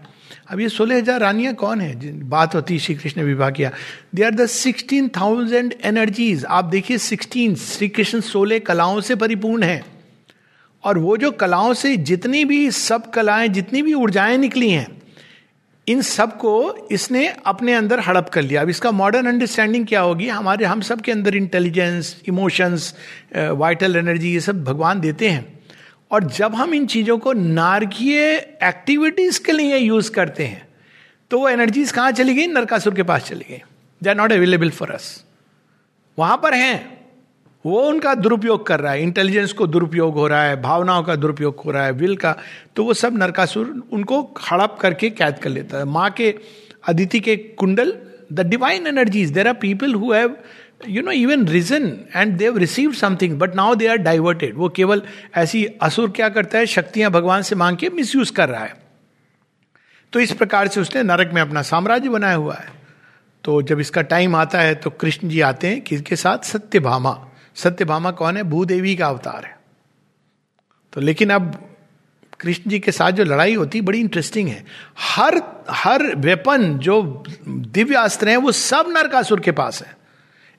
अब 0.51 0.59
ये 0.59 0.69
सोलह 0.69 0.97
हज़ार 0.97 1.19
रानियाँ 1.21 1.53
कौन 1.55 1.81
है? 1.81 1.93
जिन, 1.99 2.21
बात 2.23 2.55
होती 2.55 2.79
श्री 2.79 2.95
कृष्ण 2.95 3.21
ने 3.21 3.27
विवाह 3.27 3.49
किया। 3.51 3.71
They 4.15 4.23
are 4.23 4.31
the 4.31 4.45
sixteen 4.47 5.07
thousand 5.17 5.73
energies 5.83 6.45
आप 6.47 6.65
देखिए 6.65 6.97
सिक्सटीन 6.99 7.55
श्री 7.55 7.89
कृष्ण 7.89 8.19
सोलह 8.23 8.59
कलाओं 8.61 9.01
से 9.01 9.15
परिपूर्ण 9.15 9.63
है। 9.63 9.83
और 10.83 10.97
वो 10.97 11.17
जो 11.17 11.31
कलाओं 11.33 11.73
से 11.73 11.95
जितनी 11.99 12.43
भी 12.45 12.69
सब 12.71 13.09
कलाएँ, 13.11 13.47
जितनी 13.49 13.81
भी 13.81 13.93
ऊर्जाएँ 13.93 14.37
निकली 14.37 14.69
हैं 14.69 14.87
इन 15.87 16.01
सबको 16.01 16.87
इसने 16.91 17.27
अपने 17.45 17.73
अंदर 17.73 17.99
हड़प 17.99 18.29
कर 18.29 18.41
लिया। 18.41 18.61
अब 18.61 18.69
इसका 18.69 18.91
मॉडर्न 18.91 19.27
अंडरस्टैंडिंग 19.27 19.85
क्या 19.87 20.01
होगी? 20.01 20.27
हमारे, 20.27 20.65
हम 20.65 20.81
सब 20.81 21.01
के 21.01 21.11
अंदर 21.11 21.35
इंटेलिजेंस 21.35 22.15
इमोशंस 22.27 22.93
वाइटल 23.35 23.95
एनर्जी 23.95 24.33
ये 24.33 24.39
सब 24.39 24.63
भगवान 24.63 24.99
देते 25.01 25.29
हैं। 25.29 25.53
और 26.11 26.23
जब 26.23 26.55
हम 26.55 26.73
इन 26.73 26.85
चीज़ों 26.87 27.17
को 27.17 27.33
नारकीय 27.33 28.21
एक्टिविटीज़ 28.63 29.41
के 29.45 29.51
लिए 29.51 29.77
यूज़ 29.77 30.11
करते 30.11 30.45
हैं 30.45 30.67
तो 31.31 31.39
वो 31.39 31.49
एनर्जीज 31.49 31.91
कहाँ 31.91 32.11
चली 32.11 32.33
गई? 32.33 32.47
नरकासुर 32.47 32.93
के 32.95 33.03
पास 33.03 33.23
चली 33.23 33.45
गई। 33.49 33.61
They 34.01 34.09
are 34.09 34.15
not 34.15 34.31
available 34.31 34.69
for 34.69 34.91
us 34.91 35.23
वहाँ 36.17 36.37
पर 36.37 36.53
हैं। 36.53 36.94
वो 37.65 37.81
उनका 37.81 38.13
दुरुपयोग 38.15 38.65
कर 38.67 38.79
रहा 38.79 38.91
है। 38.93 39.01
इंटेलिजेंस 39.03 39.53
को 39.53 39.67
दुरुपयोग 39.67 40.13
हो 40.13 40.27
रहा 40.27 40.43
है, 40.43 40.61
भावनाओं 40.61 41.03
का 41.03 41.15
दुरुपयोग 41.15 41.61
हो 41.65 41.71
रहा 41.71 41.85
है 41.85 41.91
विल 41.91 42.15
का। 42.15 42.35
तो 42.75 42.83
वो 42.83 42.93
सब 42.93 43.17
नरकासुर 43.17 43.73
उनको 43.91 44.21
हड़प 44.51 44.77
करके 44.81 45.09
कैद 45.09 45.39
कर 45.39 45.49
लेता 45.49 45.77
है। 45.77 45.85
माँ 45.85 46.09
के, 46.09 46.35
अदिति 46.87 47.19
के 47.19 47.35
कुंडल 47.35 47.93
the 48.33 48.39
divine 48.41 48.87
energies 48.87 49.31
there 49.31 49.47
are 49.47 49.53
people 49.53 49.93
who 49.93 50.11
have 50.13 50.35
you 50.87 51.01
know 51.01 51.11
even 51.11 51.47
reason 51.47 51.91
and 52.15 52.35
they 52.37 52.57
receive 52.57 52.91
something 52.93 53.37
but 53.39 53.55
now 53.55 53.75
they 53.75 53.87
are 53.87 53.97
diverted 53.97 54.55
वो 54.57 54.69
केवल 54.69 55.01
ऐसी 55.35 55.65
असुर 55.81 56.09
क्या 56.09 56.29
करता 56.29 56.57
है? 56.57 56.65
शक्तियाँ 56.65 57.11
भगवान 57.11 57.41
से 57.41 57.55
मांग 57.55 57.77
के 57.77 57.89
मिस 57.89 58.31
कर 58.31 58.49
रहा 58.49 58.63
है। 58.63 58.73
तो 60.13 60.19
इस 60.19 60.31
प्रकार 60.31 60.67
से 60.67 60.81
उसने 60.81 61.03
नरक 61.03 61.31
में 61.33 61.41
अपना 61.41 61.61
साम्राज्य 61.61 62.09
बनाया 62.09 62.35
हुआ 62.35 62.55
है। 62.55 62.73
तो 63.43 63.61
जब 63.61 63.79
इसका 63.79 64.01
टाइम 64.03 64.35
आता 64.35 64.59
है 64.59 64.75
तो 64.75 64.89
कृष्ण 64.89 65.29
जी 65.29 65.41
आते 65.41 65.67
हैं 65.67 65.81
किसके 65.81 66.15
साथ 66.15 66.45
सत्यभामा। 66.45 67.11
सत्यभामा 67.55 68.11
कौन 68.11 68.37
है? 68.37 68.43
भूदेवी 68.43 68.95
का 68.95 69.07
अवतार 69.07 69.45
है। 69.45 69.59
तो 70.93 71.01
लेकिन 71.01 71.29
अब 71.29 71.71
कृष्ण 72.39 72.69
जी 72.69 72.79
के 72.79 72.91
साथ 72.91 73.11
जो 73.11 73.23
लड़ाई 73.23 73.55
होती, 73.55 73.81
बड़ी 73.81 73.99
इंटरेस्टिंग 73.99 74.49
है। 74.49 74.65
हर 74.99 75.41
हर 75.69 76.15
वेपन 76.15 76.77
जो 76.77 77.23
दिव्य 77.47 77.95
अस्त्र 77.95 78.29
हैं, 78.29 78.37
वो 78.37 78.51
सब 78.51 78.85
नरकासुर 78.89 79.39
के 79.39 79.51
पास 79.51 79.83
है। 79.83 79.97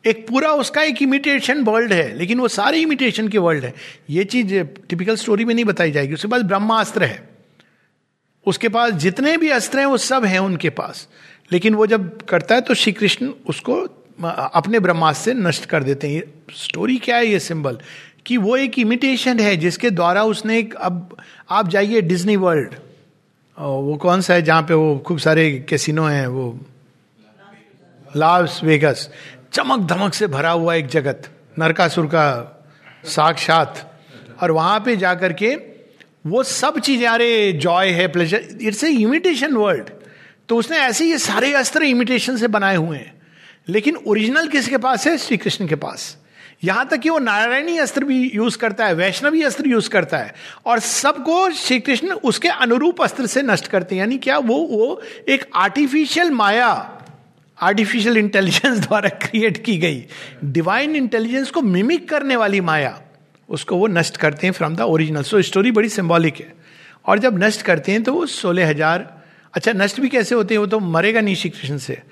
एक 0.07 0.29
पूरा 0.29 0.53
उसका 0.53 0.83
एक 0.83 1.03
इमिटेशन 1.03 1.65
वर्ल्ड 1.65 1.93
है, 1.93 2.15
लेकिन 2.15 2.41
वो 2.41 2.49
सारे 2.49 2.79
इमिटेशन 2.79 3.29
के 3.29 3.39
वर्ल्ड 3.39 3.65
है। 3.65 3.75
ये 4.11 4.25
चीज़ 4.25 4.61
टिपिकल 4.65 5.17
स्टोरी 5.17 5.45
में 5.45 5.55
नहीं 5.55 5.65
बताई 5.65 5.91
जाएगी। 5.91 6.15
उसके 6.15 6.29
पास 6.29 6.43
ब्रह्मास्त्र 6.43 7.05
है। 7.05 7.29
उसके 8.47 8.69
पास 8.69 8.93
जितने 8.93 9.37
भी 9.37 9.49
अस्त्र 9.49 9.79
हैं, 9.79 9.87
वो 9.87 9.97
सब 9.97 10.25
हैं 10.25 10.39
उनके 10.39 10.71
पास। 10.71 11.09
लेकिन 11.53 11.75
वो 11.75 11.87
जब 11.87 12.23
करता 12.23 12.55
है 12.55 12.61
तो 12.61 12.75
श्री 12.75 12.93
कृष्ण 12.93 13.27
उसको 13.27 13.96
अपने 14.19 14.81
ब्रह्मास्त्र 14.81 15.25
से 15.25 15.35
नष्ट 15.39 15.65
कर 15.67 15.83
देते 15.83 16.09
हैं। 16.09 16.23
स्टोरी 16.55 16.97
क्या 16.99 17.17
है 17.17 17.27
ये 17.27 17.39
सिंबल 17.41 17.79
कि 18.27 18.37
वो 18.37 18.57
एक 18.57 18.79
इमिटेशन 18.79 19.41
है, 19.41 19.57
जिसके 19.57 19.91
द्वारा 19.91 20.23
उसने 20.25 20.59
एक, 20.59 20.75
अब 20.75 21.17
आप 21.51 21.69
जाइए 21.69 22.01
डिज्नी 22.03 22.37
वर्ल्ड 22.39 22.75
वो 23.59 23.97
कौन 23.97 24.21
सा 24.21 24.35
है 24.35 24.43
जहाँ 24.43 24.63
पे 24.63 24.75
वो 24.75 24.97
खूब 24.99 25.19
सारे 25.19 25.51
कैसिनो 25.69 26.05
हैं, 26.05 26.27
वो? 26.27 26.59
लास 28.17 28.61
वेगस 28.65 29.09
चमक 29.53 29.87
धमक 29.89 30.15
से 30.15 30.27
भरा 30.27 30.51
हुआ 30.51 30.75
एक 30.75 30.87
जगत, 30.89 31.29
नरकासुर 31.59 32.07
का 32.07 32.27
साक्षात। 33.07 33.83
और 34.43 34.51
वहाँ 34.51 34.81
पे 34.81 34.97
जाकर 34.97 35.33
के 35.33 35.55
वो 36.27 36.43
सब 36.45 36.79
चीज़ें, 36.79 37.07
अरे 37.09 37.53
जॉय 37.55 37.91
है 37.91 38.07
pleasure 38.09 38.49
it's 38.63 38.85
a 38.85 38.89
imitation 38.91 39.55
world 39.57 39.91
तो 40.49 40.57
उसने 40.57 40.79
ऐसे 40.79 41.07
ये 41.07 41.19
सारे 41.19 41.53
अस्त्र 41.55 41.83
इमिटेशन 41.85 42.37
से 42.37 42.49
बनाए 42.49 42.77
हुए 42.77 42.97
हैं। 42.99 43.15
लेकिन 43.69 43.97
ओरिजिनल 43.97 44.49
किसके 44.49 44.77
पास 44.77 45.07
है? 45.07 45.17
श्री 45.19 45.37
कृष्ण 45.37 45.67
के 45.69 45.75
पास। 45.77 46.17
यहाँ 46.65 46.87
तक 46.89 46.99
कि 46.99 47.11
वो 47.11 47.19
नारायणी 47.19 47.77
अस्त्र 47.79 48.05
भी 48.05 48.31
यूज़ 48.35 48.57
करता 48.59 48.87
है, 48.87 48.95
वैष्णवी 48.95 49.43
अस्त्र 49.43 49.69
यूज़ 49.69 49.89
करता 49.91 50.19
है 50.19 50.35
और 50.67 50.79
सबको 50.81 51.51
श्री 51.51 51.81
कृष्ण 51.81 52.13
उसके 52.25 52.49
अनुरूप 52.49 53.03
अस्त्र 53.03 53.27
से 53.27 53.43
नष्ट 53.43 53.67
करते 53.67 53.95
हैं। 53.95 54.01
यानी 54.01 54.19
क्या 54.19 54.39
वो 54.39 54.57
वो 54.67 55.01
एक 55.29 55.45
आर्टिफिशियल 55.55 56.31
माया 56.31 56.69
आर्टिफिशियल 57.59 58.17
इंटेलिजेंस 58.17 58.79
द्वारा 58.87 59.09
क्रिएट 59.09 59.65
की 59.65 59.77
गई। 59.79 60.05
डिवाइन 60.45 60.97
इंटेलिजेंस 60.97 61.51
को 61.51 61.63
मिमिक 61.63 62.09
करने 62.09 62.37
वाली 62.37 62.61
माया, 62.61 63.01
उसको 63.49 63.77
वो 63.77 63.87
नष्ट 63.87 64.17
करते 64.17 64.47
हैं 64.47 64.55
from 64.55 64.77
the 64.77 64.81
original 64.81 65.23
so 65.23 65.43
story 65.43 65.71
बड़ी 65.71 65.89
सिंबॉलिक 65.89 66.37
है। 66.37 66.53
और 67.07 67.19
जब 67.19 67.43
नष्ट 67.43 67.63
करते 67.63 67.93
हैं 67.93 68.03
तो 68.03 68.13
वो 68.13 68.27
सोलह 68.27 68.69
हज़ार 68.69 69.13
अच्छा 69.55 69.73
नष्ट 69.73 70.01
भी 70.01 70.09
कैसे 70.09 70.35
होते 70.35 70.55
हैं? 70.55 70.59
वो 70.59 70.67
तो 70.67 70.81
मरेगा 70.81 71.21
नहीं 71.21 71.35
श्री 71.35 71.51
कृष्ण 71.51 71.79
से। 71.79 72.03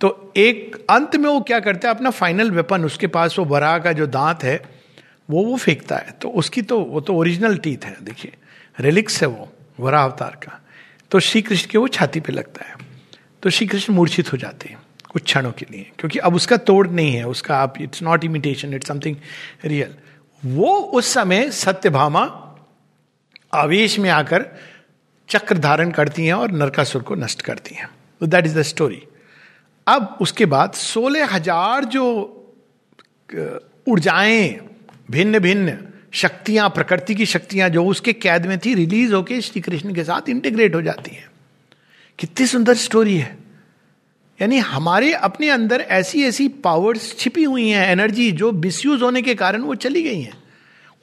तो 0.00 0.32
एक 0.36 0.76
अंत 0.90 1.16
में 1.16 1.28
वो 1.30 1.40
क्या 1.40 1.60
करता 1.60 1.88
है, 1.88 1.94
अपना 1.94 2.10
फाइनल 2.10 2.50
वेपन 2.50 2.84
उसके 2.84 3.06
पास 3.06 3.38
वो 3.38 3.44
बरा 3.44 3.78
का 3.78 3.92
जो 3.92 4.06
दांत 4.06 4.44
है, 4.44 4.60
वो 5.30 5.44
वो 5.44 5.56
फेंकता 5.56 5.96
है। 5.96 6.10
तो 6.10 6.28
उसकी 6.28 6.62
तो 6.62 6.80
वो 6.80 7.00
तो 7.00 7.14
ओरिजिनल 7.14 7.56
टीथ 7.56 7.84
है, 7.84 7.96
देखिए। 8.02 8.32
रिलिक्स 8.80 9.20
है 9.22 9.28
वो 9.28 9.48
वरा 9.80 10.02
अवतार 10.02 10.38
का। 10.44 10.60
तो 11.10 11.20
श्री 11.20 11.42
कृष्ण 11.42 11.70
के 11.70 11.78
वो 11.78 11.88
छाती 11.88 12.20
पे 12.20 12.32
लगता 12.32 12.64
है। 12.64 12.74
तो 13.42 13.50
श्री 13.50 13.66
कृष्ण 13.66 13.92
मूर्छित 13.92 14.32
हो 14.32 14.38
जाते 14.38 14.68
हैं, 14.68 14.78
कुछ 15.10 15.22
क्षणों 15.22 15.52
के 15.52 15.66
लिए, 15.70 15.90
क्योंकि 15.98 16.18
अब 16.18 16.34
उसका 16.34 16.56
तोड़ 16.56 16.86
नहीं 16.88 17.12
है, 17.12 17.26
उसका 17.26 17.56
आप 17.56 17.80
it's 17.80 18.02
not 18.02 18.24
imitation 18.24 18.74
it's 18.74 18.88
something 18.88 19.16
real 19.64 19.94
वो 20.42 20.74
उस 20.76 21.06
समय 21.06 21.50
सत्यभामा 21.50 22.24
आवेश 23.54 23.98
में 23.98 24.10
आकर 24.10 24.46
चक्र 25.28 25.58
धारण 25.58 25.90
करती 25.90 26.26
हैं 26.26 26.34
और 26.34 26.50
नरकासुर 26.50 27.02
को 27.02 27.14
नष्ट 27.14 27.42
करती 27.42 27.74
हैं। 27.74 27.88
दैट 28.22 28.46
इज़ 28.46 28.58
द 28.58 28.62
स्टोरी 28.62 29.02
अब 29.90 30.16
उसके 30.20 30.46
बाद 30.46 30.72
सोलह 30.74 31.34
हज़ार 31.34 31.84
जो 31.86 32.06
ऊर्जाएँ, 33.88 34.60
भिन्न 35.10 35.38
भिन्न 35.38 35.76
शक्तियाँ, 36.12 36.68
प्रकृति 36.70 37.14
की 37.14 37.26
शक्तियाँ 37.26 37.68
जो 37.68 37.84
उसके 37.86 38.12
कैद 38.14 38.46
में 38.46 38.58
थी, 38.58 38.74
रिलीज़ 38.74 39.12
होके 39.14 39.40
श्री 39.40 39.60
कृष्ण 39.60 39.94
के 39.94 40.04
साथ 40.04 40.28
इंटीग्रेट 40.28 40.74
हो 40.74 40.82
जाती 40.82 41.14
हैं। 41.14 41.28
कितनी 42.18 42.46
सुंदर 42.46 42.74
स्टोरी 42.76 43.16
है। 43.16 43.38
यानी 44.38 44.58
हमारे 44.58 45.12
अपने 45.14 45.48
अंदर 45.50 45.80
ऐसी 45.80 46.22
ऐसी 46.24 46.48
पावर्स 46.64 47.14
छिपी 47.18 47.44
हुई 47.44 47.68
हैं 47.68 47.86
एनर्जी 47.88 48.30
जो 48.32 48.50
मिसयूज 48.54 49.02
होने 49.02 49.22
के 49.22 49.34
कारण 49.34 49.62
वो 49.62 49.74
चली 49.76 50.02
गई 50.02 50.20
हैं। 50.20 50.36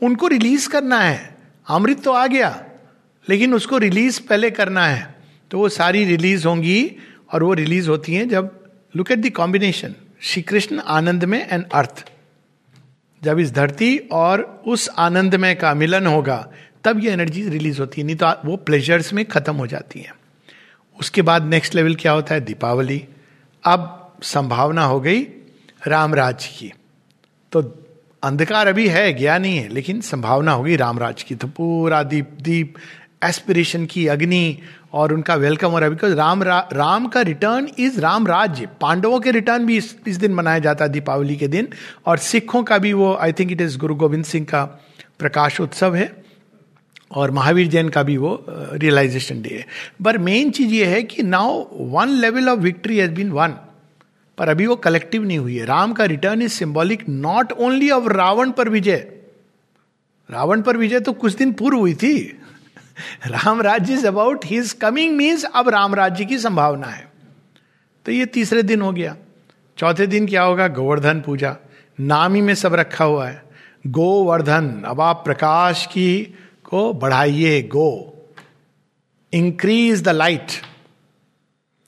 उनको 0.01 0.27
रिलीज़ 0.27 0.70
करना 0.70 1.00
है। 1.00 1.36
अमृत 1.67 2.03
तो 2.03 2.12
आ 2.12 2.25
गया, 2.27 2.50
लेकिन 3.27 3.53
उसको 3.53 3.77
रिलीज़ 3.77 4.22
पहले 4.29 4.51
करना 4.51 4.86
है। 4.86 5.15
तो 5.51 5.58
वो 5.58 5.70
सारी 5.70 6.03
रिलीज़ 6.06 6.48
होंगी 6.48 6.96
और 7.34 7.44
वो 7.44 7.53
रिलीज़ 7.53 7.89
होती 7.89 8.13
हैं 8.13 8.27
जब 8.29 8.56
look 8.96 9.12
at 9.12 9.20
the 9.20 9.29
combination 9.29 9.96
Shri 10.22 10.41
Krishna 10.41 10.79
आनंद 10.79 11.24
में 11.24 11.48
एंड 11.51 11.65
अर्थ 11.74 12.12
जब 13.24 13.39
इस 13.39 13.51
धरती 13.51 13.98
और 13.98 14.63
उस 14.67 14.89
आनंद 14.98 15.36
में 15.36 15.56
का 15.56 15.74
मिलन 15.74 16.08
होगा, 16.08 16.48
तब 16.84 17.03
ये 17.03 17.12
एनर्जी 17.12 17.50
रिलीज़ 17.50 17.79
होती 17.79 18.01
है। 18.01 18.08
नहीं 18.08 18.15
तो 18.15 18.27
वो 18.46 18.58
प्लेजर्स 18.58 19.13
में 19.13 19.25
खत्म 19.25 19.56
हो 19.56 19.67
जाती 19.67 20.00
है। 20.00 20.15
उसके 21.00 21.22
बाद 21.22 21.44
नेक्स्ट 21.44 21.75
लेवल 21.75 21.96
क्या 21.96 22.12
होता 22.12 22.34
है? 22.34 22.41
दीपावली। 22.41 23.06
अब 23.63 24.13
संभावना 24.24 24.84
हो 24.84 25.00
गई 25.00 25.24
रामराज 25.88 26.48
की। 26.48 26.74
तो 27.51 27.84
अंधकार 28.24 28.67
अभी 28.67 28.88
है, 28.88 29.13
गया 29.13 29.38
नहीं 29.38 29.58
है, 29.58 29.67
लेकिन 29.67 30.01
संभावना 30.01 30.51
होगी 30.51 30.75
रामराज 30.75 31.24
की। 31.24 31.36
तो 31.36 31.48
पूरा 31.48 32.03
दीप 32.03 32.29
दीप 32.41 32.74
एस्पिरेशन 33.24 33.86
की 33.86 34.08
अग्नि 34.08 34.60
और 34.98 35.13
उनका 35.13 35.36
वेलकम 35.36 35.70
हो 35.70 35.80
रहा 35.80 35.89
है 35.89 35.96
बिकॉज़ 35.96 36.13
राम 36.13 36.44
रा, 36.44 36.70
राम 36.74 37.08
का 37.08 37.22
रिटर्न 37.22 37.68
इज़ 37.80 38.00
राम 38.01 38.27
राज्य। 38.27 38.68
पांडवों 38.82 39.20
के 39.20 39.32
रिटर्न 39.32 39.66
भी 39.66 39.77
इस, 39.77 39.96
इस 40.08 40.18
दिन 40.18 40.34
मनाया 40.34 40.60
जाता 40.60 40.86
है 40.86 40.92
दीपावली 40.92 41.36
के 41.36 41.48
दिन। 41.48 41.68
और 42.06 42.18
सिखों 42.18 42.63
का 42.63 42.77
भी 42.77 42.94
वो 42.94 43.13
आई 43.16 43.34
थिंक 43.34 43.51
इट 43.51 43.62
इज़ 43.62 43.77
गुरु 43.77 43.96
गोविंद 43.96 44.25
सिंह 44.25 44.46
का 44.46 44.63
प्रकाश 45.20 45.62
उत्सव 45.62 45.96
है। 45.96 46.24
और 47.12 47.32
महावीर 47.32 47.68
जैन 47.68 47.89
का 47.89 48.04
भी 48.04 48.18
वो 48.18 48.46
रियलाइजेशन 48.50 49.42
डे 49.42 49.50
है। 49.50 49.66
पर 50.06 50.18
मेन 50.18 50.50
चीज़ 50.51 50.70
ये 50.70 50.86
है 50.86 51.04
कि 51.04 51.24
now 51.24 51.66
one 51.74 52.08
level 52.08 52.50
of 52.50 52.60
victory 52.60 52.98
has 52.98 53.12
been 53.12 53.32
won 53.32 53.54
पर 54.38 54.50
अभी 54.50 54.66
वो 54.66 54.75
कलेक्टिव 54.75 55.24
नहीं 55.24 55.38
हुई 55.38 55.58
है। 55.58 55.66
राम 55.66 55.94
का 55.94 56.06
return 56.06 56.42
is 56.42 56.51
symbolic 56.51 57.04
not 57.10 57.51
only 57.51 57.89
of 57.89 58.08
Ravan 58.08 58.51
पर 58.51 58.70
विजय। 58.70 59.08
रावण 60.32 60.62
पर 60.62 60.77
विजय 60.77 61.00
तो 61.00 61.13
कुछ 61.13 61.36
दिन 61.36 61.54
पूर्व 61.54 61.77
हुई 61.77 61.94
थी। 61.94 62.39
राम 63.27 63.62
राज्य 63.62 63.94
is 63.94 64.08
about 64.08 64.46
his 64.46 64.74
coming 64.74 65.16
means 65.16 65.44
अब 65.44 65.70
राम 65.70 65.96
राज्य 65.96 66.25
की 66.25 66.39
संभावना 66.39 66.88
है। 66.88 67.12
तो 68.06 68.12
ये 68.12 68.25
तीसरे 68.25 68.63
दिन 68.63 68.82
हो 68.82 68.92
गया। 68.92 69.16
चौथे 69.77 70.08
दिन 70.08 70.27
क्या 70.27 70.44
होगा? 70.44 70.68
गोवर्धन 70.68 71.22
पूजा। 71.22 71.58
नाम 72.00 72.34
ही 72.34 72.42
में 72.42 72.56
सब 72.56 72.74
रखा 72.74 73.06
हुआ 73.06 73.27
है। 73.27 73.44
गोवर्धन, 73.88 74.84
अब 74.86 75.01
आप 75.01 75.22
प्रकाश 75.25 75.86
की 75.86 76.36
को 76.63 76.94
बढ़ाइए, 76.94 77.62
गो। 77.62 78.13
इंक्रीज 79.34 80.04
द 80.04 80.10
लाइट 80.10 80.48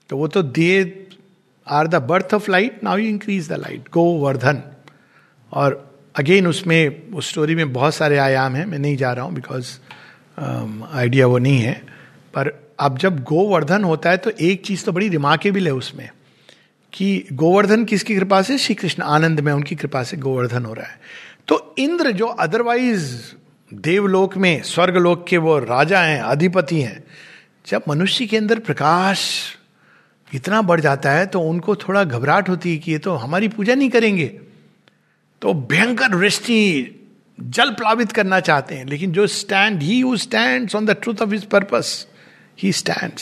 तो 0.08 0.16
वो 0.16 0.28
तो 0.28 0.42
दिए 0.42 1.06
are 1.68 1.86
the 1.86 1.94
birth 1.94 2.34
of 2.34 2.50
light 2.50 2.84
now 2.84 2.96
you 2.96 3.08
increase 3.08 3.48
the 3.48 3.52
light 3.52 3.80
Govardhan. 3.80 4.62
और 5.52 5.98
अगेन 6.16 6.46
उसमें, 6.46 7.10
उस 7.10 7.30
स्टोरी 7.30 7.54
में 7.54 7.72
बहुत 7.72 7.94
सारे 7.94 8.18
आयाम 8.18 8.54
हैं, 8.54 8.66
मैं 8.66 8.78
नहीं 8.78 8.96
जा 8.96 9.12
रहा 9.12 9.24
हूँ 9.24 9.34
बिकॉज़ 9.34 9.78
आइडिया 10.40 11.26
um, 11.26 11.32
वो 11.32 11.38
नहीं 11.38 11.58
है 11.58 11.72
पर 12.34 12.74
अब 12.80 12.98
जब 12.98 13.22
गोवर्धन 13.24 13.84
होता 13.84 14.10
है 14.10 14.16
तो 14.16 14.30
एक 14.30 14.64
चीज़ 14.66 14.84
तो 14.84 14.92
बड़ी 14.92 15.08
रिमार्केबल 15.08 15.66
है 15.66 15.72
उसमें 15.72 16.08
कि 16.92 17.26
गोवर्धन 17.32 17.84
किसकी 17.84 18.14
कृपा 18.16 18.42
से? 18.42 18.58
श्री 18.58 18.74
कृष्ण 18.74 19.02
आनंद 19.02 19.40
में 19.40 19.52
उनकी 19.52 19.76
कृपा 19.76 20.02
से 20.02 20.16
गोवर्धन 20.16 20.64
हो 20.64 20.74
रहा 20.74 20.86
है। 20.86 21.00
तो 21.48 21.74
इंद्र 21.78 22.10
जो 22.10 22.26
अदरवाइज़ 22.26 23.20
देवलोक 23.74 24.36
में 24.36 24.62
स्वर्गलोक 24.62 25.26
के 25.28 25.38
वो 25.38 25.58
राजा 25.58 26.00
हैं 26.00 26.20
अधिपति 26.20 26.80
हैं 26.80 27.04
जब 27.66 27.82
मनुष्य 27.88 28.26
के 28.26 28.36
अंदर 28.36 28.58
प्रकाश 28.58 29.20
इतना 30.34 30.62
बढ़ 30.62 30.80
जाता 30.80 31.10
है 31.10 31.26
तो 31.26 31.40
उनको 31.40 31.76
थोड़ा 31.76 32.04
घबराहट 32.04 32.48
होती 32.48 32.70
है 32.70 32.76
कि 32.76 32.92
ये 32.92 32.98
तो 32.98 33.14
हमारी 33.14 33.48
पूजा 33.48 33.74
नहीं 33.74 33.90
करेंगे। 33.90 34.26
तो 35.42 35.54
भयंकर 35.54 36.14
वृष्टि 36.14 36.60
जल 37.42 37.70
प्लावित 37.70 38.12
करना 38.12 38.40
चाहते 38.40 38.74
हैं, 38.74 38.84
लेकिन 38.86 39.12
जो 39.12 39.26
stand 39.26 39.82
he 39.82 40.00
who 40.00 40.16
stand 40.16 40.70
on 40.76 40.86
the 40.86 40.96
truth 41.02 41.22
of 41.22 41.30
his 41.30 41.44
purpose 41.44 42.06
he 42.58 42.72
stand 42.72 43.20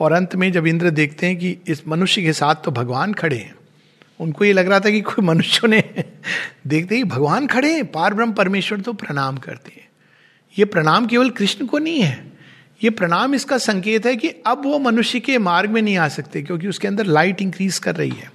और 0.00 0.12
अंत 0.12 0.34
में 0.36 0.50
जब 0.52 0.66
इंद्र 0.66 0.90
देखते 0.90 1.26
हैं 1.26 1.36
कि 1.36 1.56
इस 1.66 1.86
मनुष्य 1.88 2.22
के 2.22 2.32
साथ 2.32 2.62
तो 2.64 2.70
भगवान 2.70 3.12
खड़े 3.12 3.36
हैं, 3.36 3.54
उनको 4.20 4.44
ये 4.44 4.52
लग 4.52 4.68
रहा 4.68 4.80
था 4.80 4.90
कि 4.90 5.00
कोई 5.00 5.24
मनुष्यों 5.24 5.70
ने 5.70 5.82
देखते 6.66 6.96
ही 6.96 7.04
भगवान 7.04 7.46
खड़े 7.46 7.72
हैं, 7.74 7.84
पार 7.86 8.14
ब्रह्म 8.14 8.32
परमेश्वर 8.32 8.80
तो 8.80 8.92
प्रणाम 8.94 9.36
करते 9.38 9.72
हैं। 9.76 9.88
ये 10.56 10.64
प्रणाम 10.66 11.06
केवल 11.06 11.30
कृष्ण 11.30 11.66
को 11.66 11.78
नहीं 11.78 12.00
है, 12.00 12.32
ये 12.80 12.90
प्रणाम 12.92 13.34
इसका 13.34 13.58
संकेत 13.58 14.06
है 14.06 14.16
कि 14.16 14.28
अब 14.46 14.62
वो 14.64 14.78
मनुष्य 14.78 15.20
के 15.20 15.38
मार्ग 15.40 15.70
में 15.70 15.80
नहीं 15.82 15.96
आ 15.96 16.08
सकते, 16.08 16.42
क्योंकि 16.42 16.68
उसके 16.68 16.88
अंदर 16.88 17.06
लाइट 17.06 17.42
इंक्रीज 17.42 17.78
कर 17.78 17.96
रही 17.96 18.10
है। 18.10 18.30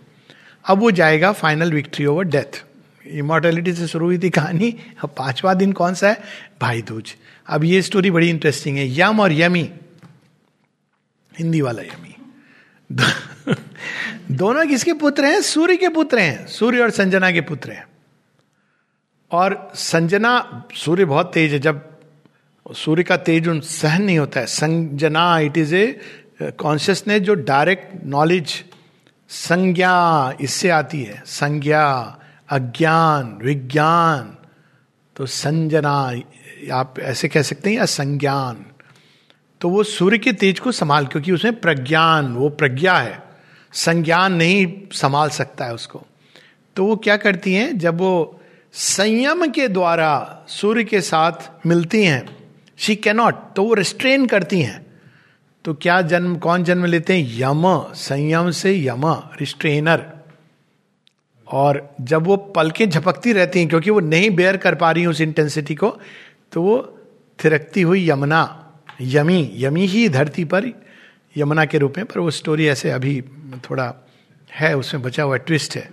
अब 0.66 0.80
वो 0.80 0.92
जाएगा 0.92 1.32
final 1.34 1.74
victory 1.74 2.06
over 2.06 2.24
death 2.26 2.64
immortality 3.08 3.74
से 3.74 3.88
शुरू 3.88 4.06
हुई 4.06 4.18
थी 4.18 4.30
कहानी 4.30 4.76
अब 5.04 5.10
पांचवा 5.18 5.54
दिन 5.54 5.72
कौन 5.72 5.94
सा 5.94 6.10
है? 6.10 6.22
भाई 6.62 6.82
दूज 6.82 7.16
अब 7.48 7.64
ये 7.64 7.82
स्टोरी 7.82 8.12
बड़ी 8.12 8.30
इंटरेस्टिंग 8.30 8.78
है। 8.78 9.00
यम 9.00 9.20
और 9.20 9.32
यमी। 9.32 9.72
हिंदी 11.40 11.62
वाला 11.62 11.82
यमी। 11.82 12.16
दो, 12.92 13.54
दोनों 14.32 14.68
किसके 14.68 14.94
पुत्र 14.94 15.26
हैं? 15.26 15.42
सूर्य 15.42 15.78
के 15.78 15.90
पुत्र 15.90 16.20
हैं। 16.20 16.48
सूर्य 16.48 16.80
और 16.80 16.90
संजना 16.90 17.32
के 17.32 17.42
पुत्र 17.42 17.72
हैं। 17.72 17.88
और 19.32 19.72
संजना 19.76 20.64
सूर्य 20.76 21.06
बहुत 21.06 21.32
तेज 21.34 21.54
है। 21.54 21.60
जब 21.60 21.90
सूर्य 22.76 23.04
का 23.04 23.18
तेज 23.18 23.48
उन 23.48 23.60
सहन 23.60 24.04
नहीं 24.04 24.20
होता 24.20 24.40
है। 24.40 24.46
Sanjana 24.46 25.40
it 25.40 25.58
is 25.58 25.76
a 25.76 26.00
consciousness 26.42 27.22
जो 27.22 27.34
डायरेक्ट 27.34 28.04
नॉलेज 28.04 28.64
संज्ञा 29.30 29.94
इससे 30.42 30.70
आती 30.70 31.04
है। 31.04 31.24
संज्ञा 31.26 32.18
अज्ञान, 32.50 33.40
विज्ञान 33.44 34.38
तो 35.16 35.26
संजना, 35.26 36.22
आप 36.74 36.96
ऐसे 37.00 37.28
कह 37.28 37.42
सकते 37.42 37.70
हैं, 37.70 37.78
या 37.78 37.86
संज्ञान। 37.86 38.66
तो 39.62 39.70
वो 39.70 39.84
सूर्य 39.84 40.18
के 40.18 40.34
तेज 40.34 40.60
को 40.60 40.72
संभाल, 40.72 41.06
क्योंकि 41.06 41.32
उसमें 41.32 41.60
प्रज्ञान, 41.60 42.36
वो 42.36 42.50
प्रज्ञा 42.50 42.98
है। 42.98 43.24
संज्ञान 43.74 44.34
नहीं 44.34 44.74
संभाल 44.92 45.30
सकता 45.30 45.66
है 45.66 45.74
उसको। 45.74 46.06
तो 46.76 46.86
वो 46.86 46.96
क्या 46.96 47.18
करती 47.18 47.54
हैं, 47.54 47.78
जब 47.78 47.98
वो 47.98 48.42
संयम 48.74 49.52
के 49.52 49.68
द्वारा 49.68 50.46
सूर्य 50.48 50.84
के 50.84 51.02
साथ 51.02 51.66
मिलती 51.68 52.04
हैं 52.04 52.36
शी 52.78 52.96
कैनॉट 52.96 53.36
तो 53.56 53.64
वो 53.64 53.74
रिस्ट्रेन 53.74 54.26
करती 54.26 54.62
हैं। 54.62 54.86
तो 55.66 55.74
क्या 55.74 56.02
जन्म, 56.02 56.38
कौन 56.38 56.64
जन्म 56.64 56.86
लेते 56.86 57.18
हैं? 57.18 57.40
यम, 57.40 57.94
संयम 57.94 58.52
से 58.52 58.88
यम 58.88 59.06
रिस्ट्रेनर 59.14 60.15
और 61.48 61.96
जब 62.02 62.24
वो 62.24 62.38
पलकें 62.38 62.90
झपकती 62.90 63.34
रहती 63.34 63.60
हैं, 63.60 63.68
क्योंकि 63.70 63.90
वो 63.90 64.00
नहीं 64.00 64.30
बेयर 64.32 64.58
कर 64.58 64.76
पा 64.76 64.92
रही 64.92 65.06
उस 65.06 65.22
इंटेंसिटी 65.22 65.76
को 65.76 65.90
तो 66.52 66.62
वो 66.62 66.78
थिरकती 67.40 67.82
हुई 67.82 68.10
यमुना, 68.10 68.42
यमी 69.02 69.52
यमी 69.56 69.86
ही 69.86 70.08
धरती 70.10 70.46
पर, 70.46 70.72
यमुना 71.38 71.66
के 71.66 71.78
रूप 71.78 71.94
में, 71.98 72.06
पर 72.06 72.20
वो 72.20 72.32
स्टोरी 72.32 72.68
ऐसे 72.68 72.90
अभी 72.92 73.22
थोड़ा 73.70 73.94
है, 74.52 74.76
उसमें 74.78 75.04
बचा 75.04 75.24
हुआ 75.24 75.38
ट्विस्ट 75.38 75.76
है। 75.76 75.90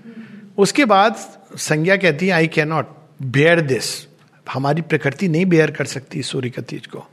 उसके 0.58 0.84
बाद 0.84 1.14
संज्ञा 1.56 1.96
कहती 1.96 2.26
है 2.26 2.32
I 2.32 2.46
can 2.46 2.68
not 2.68 2.88
bear 3.22 3.60
this 3.60 4.06
हमारी 4.52 4.82
प्रकृति 4.82 5.28
नहीं 5.28 5.46
बेयर 5.46 5.70
कर 5.70 5.84
सकती 5.84 6.22
सूर्य 6.22 6.50
का 6.50 6.62
तेज 6.62 6.86
को। 6.86 7.06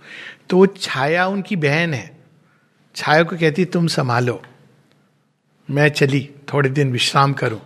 तो 0.50 0.58
वो 0.58 0.66
छाया 0.66 1.26
उनकी 1.28 1.56
बहन 1.56 1.94
है। 1.94 2.18
छाया 2.96 3.24
को 3.24 3.38
कहती 3.38 3.66
तुम 3.66 3.88
संभालो। 3.88 4.42
मैं 5.70 5.90
चली, 5.90 6.30
थोड़े 6.54 6.70
दिन 6.70 6.92
विश्राम 6.92 7.34
करूँ। 7.34 7.62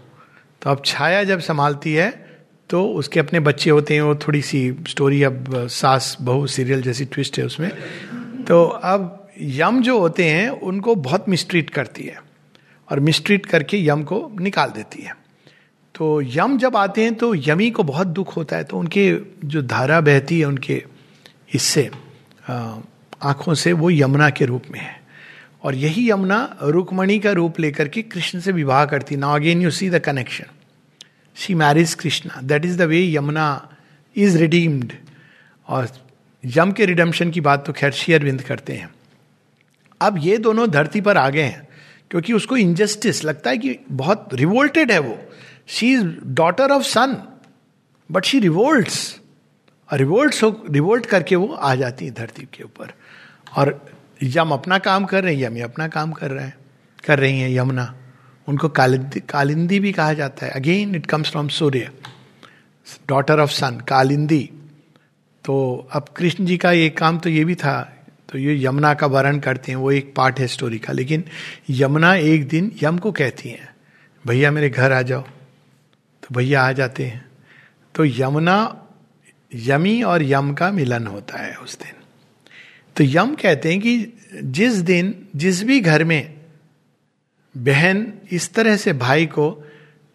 तो 0.63 0.70
अब 0.70 0.82
छाया 0.86 1.24
जब 1.24 1.39
संभालती 1.39 1.93
है 1.93 2.12
तो 2.70 2.84
उसके 2.89 3.20
अपने 3.20 3.39
बच्चे 3.39 3.70
होते 3.70 3.93
हैं, 3.93 4.01
वो 4.01 4.15
थोड़ी 4.17 4.41
सी 4.41 4.60
स्टोरी 4.88 5.22
अब, 5.24 5.67
सास 5.67 6.15
बहु 6.22 6.48
सीरियल 6.48 6.82
जैसी 6.82 7.05
ट्विस्ट 7.05 7.39
है 7.39 7.46
उसमें। 7.46 7.70
तो 8.43 8.63
अब 8.63 9.29
यम 9.41 9.82
जो 9.82 10.00
होते 10.00 10.25
हैं, 10.25 10.50
उनको 10.50 10.96
बहुत 10.96 11.29
मिस्ट्रीट 11.29 11.70
करती 11.70 12.03
है 12.03 12.22
और 12.88 13.00
मिस्ट्रीट 13.00 13.46
करके 13.46 13.86
यम 13.86 14.03
को 14.03 14.29
निकाल 14.39 14.70
देती 14.70 15.01
है। 15.01 15.15
तो 15.96 16.22
यम 16.22 16.58
जब 16.58 16.77
आते 16.77 17.03
हैं 17.03 17.15
तो 17.15 17.34
यमी 17.38 17.70
को 17.72 17.84
बहुत 17.84 18.08
दुख 18.08 18.36
होता 18.38 18.58
है 18.58 18.63
तो 18.63 18.77
उनके 18.77 19.12
जो 19.46 19.62
धारा 19.62 20.01
बहती 20.01 20.39
है, 20.39 20.46
उनके 20.46 20.84
हिस्से 21.53 21.89
आँखों 22.50 23.53
से 23.53 23.74
वो 23.74 23.89
यमुना 23.91 24.29
के 24.29 24.46
रूप 24.46 24.63
में 24.72 24.79
है। 24.79 25.02
और 25.63 25.75
यही 25.75 26.10
यमुना 26.10 26.58
रुकमणि 26.63 27.17
का 27.20 27.32
रूप 27.32 27.60
लेकर 27.60 27.88
के 27.88 28.01
कृष्ण 28.03 28.39
से 28.39 28.51
विवाह 28.51 28.86
करती। 28.86 29.15
Now 29.15 29.36
again 29.36 29.62
you 29.62 29.72
see 29.72 29.89
the 29.89 30.00
connection 30.00 30.46
she 31.36 31.53
marriage 31.55 31.93
Krishna 31.93 32.41
that 32.43 32.65
is 32.65 32.77
the 32.77 32.82
way 32.82 33.01
Yamuna 33.15 33.46
is 34.15 34.38
redeemed 34.38 34.91
और 35.67 35.88
यम 36.43 36.72
के 36.72 36.86
रिडम्शन 36.86 37.32
की 37.32 37.41
बात 37.41 37.65
तो 37.65 37.74
खैर 37.74 37.91
शेयरविंद 37.93 38.41
करते 38.41 38.74
हैं। 38.74 38.89
अब 40.01 40.17
ये 40.17 40.38
दोनों 40.38 40.70
धरती 40.70 41.01
पर 41.01 41.17
आ 41.17 41.29
गए 41.29 41.41
हैं, 41.41 41.67
क्योंकि 42.12 42.34
उसको 42.34 42.58
इनजस्टिस 42.58 43.24
लगता 43.24 43.50
है 43.50 43.58
कि 43.58 43.77
बहुत 43.91 44.29
रिवोल्टेड 44.34 44.91
है 44.91 45.00
वो। 45.00 45.17
She 45.67 45.91
is 45.93 46.05
daughter 46.34 46.72
of 46.72 46.84
sun 46.84 47.17
but 48.10 48.25
she 48.25 48.39
revolt 48.39 48.89
revolt 49.89 50.36
revolt 50.72 51.05
करके 51.05 51.36
वो 51.36 51.48
आ 51.48 51.74
जाती 51.75 52.05
है 52.05 52.12
धरती 52.12 52.48
के 52.53 52.63
ऊपर। 52.63 52.93
और 53.58 53.92
यम 54.23 54.49
अपना 54.49 54.77
काम 54.79 55.05
कर 55.05 55.23
रहे 55.23 55.35
हैं 55.35 55.43
यमी 55.43 55.61
अपना 55.61 55.87
काम 55.87 56.11
कर 56.11 56.31
रहे 56.31 56.45
हैं, 56.45 56.57
कर 57.05 57.19
रही 57.19 57.39
हैं 57.39 57.49
यमुना। 57.49 57.93
उनको 58.47 58.69
कालिंदी 58.69 59.19
कालिंदी 59.19 59.79
भी 59.79 59.91
कहा 59.91 60.13
जाता 60.13 60.45
है। 60.45 60.51
Again 60.51 60.95
it 60.95 61.05
comes 61.05 61.29
from 61.31 61.47
Surya 61.47 61.91
daughter 63.07 63.39
of 63.39 63.51
sun 63.51 63.79
Kalindi. 63.88 64.49
तो 65.45 65.88
अब 65.91 66.05
कृष्ण 66.17 66.45
जी 66.45 66.57
का 66.57 66.71
एक 66.71 66.97
काम 66.97 67.19
तो 67.19 67.29
ये 67.29 67.45
भी 67.45 67.55
था 67.55 67.81
तो 68.29 68.38
ये 68.38 68.65
यमुना 68.65 68.93
का 68.93 69.07
वर्ण 69.07 69.39
करते 69.39 69.71
हैं, 69.71 69.77
वो 69.77 69.91
एक 69.91 70.13
पार्ट 70.15 70.39
है 70.39 70.47
स्टोरी 70.47 70.79
का। 70.79 70.93
लेकिन 70.93 71.23
यमुना 71.69 72.15
एक 72.15 72.47
दिन 72.47 72.71
यम 72.83 72.97
को 72.97 73.12
कहती 73.12 73.49
हैं, 73.49 73.69
भैया 74.27 74.51
मेरे 74.51 74.69
घर 74.69 74.91
आ 74.91 75.01
जाओ। 75.01 75.21
तो 76.23 76.36
भैया 76.36 76.63
आ 76.63 76.71
जाते 76.71 77.05
हैं। 77.05 77.25
तो 77.95 78.05
यमुना, 78.05 78.57
यमी 79.53 80.01
और 80.03 80.23
यम 80.23 80.53
का 80.53 80.71
मिलन 80.71 81.07
होता 81.07 81.39
है 81.39 81.55
उस 81.55 81.77
दिन। 81.79 82.02
तो 82.95 83.03
यम 83.03 83.34
कहते 83.36 83.71
हैं 83.71 83.79
कि 83.79 84.13
जिस 84.36 84.73
दिन, 84.73 85.15
जिस 85.36 85.63
भी 85.63 85.79
घर 85.79 86.03
में 86.03 86.34
बहन 87.56 88.12
इस 88.32 88.53
तरह 88.53 88.77
से 88.77 88.93
भाई 88.95 89.25
को 89.25 89.49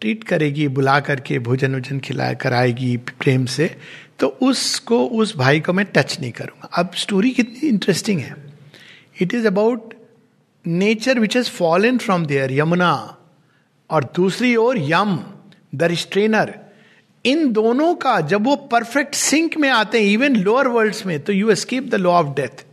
ट्रीट 0.01 0.23
करेगी, 0.23 0.67
बुला 0.67 0.99
करके 0.99 1.39
भोजन 1.39 1.73
वोजन 1.73 1.99
खिला, 1.99 2.31
कराएगी 2.33 2.95
प्रेम 2.97 3.45
से 3.45 3.75
तो 4.19 4.27
उसको, 4.27 5.05
उस 5.05 5.35
भाई 5.37 5.59
को 5.59 5.73
मैं 5.73 5.85
टच 5.95 6.19
नहीं 6.19 6.31
करूँगा। 6.31 6.69
अब 6.73 6.91
स्टोरी 6.95 7.29
कितनी 7.31 7.69
इंटरेस्टिंग 7.69 8.19
है। 8.19 8.35
It 9.21 9.33
is 9.33 9.47
about 9.47 9.93
nature 10.65 11.19
which 11.19 11.35
is 11.35 11.49
fallen 11.49 11.97
from 11.97 12.25
there 12.25 12.51
Yamuna, 12.51 12.93
और 13.89 14.03
दूसरी 14.15 14.55
ओर 14.55 14.77
यम 14.81 15.19
द 15.75 15.83
रिस्ट्रेनर 15.83 16.53
इन 17.25 17.51
दोनों 17.53 17.93
का 17.95 18.19
जब 18.21 18.45
वो 18.45 18.55
परफेक्ट 18.71 19.15
सिंक 19.15 19.57
में 19.57 19.69
आते 19.69 20.01
हैं 20.01 20.11
इवन 20.11 20.35
लोअर 20.35 20.67
वर्ल्ड्स 20.67 21.05
में 21.05 21.19
तो 21.19 21.33
you 21.33 21.49
escape 21.51 21.89
the 21.89 21.95
law 21.95 22.11
of 22.13 22.35
death 22.35 22.65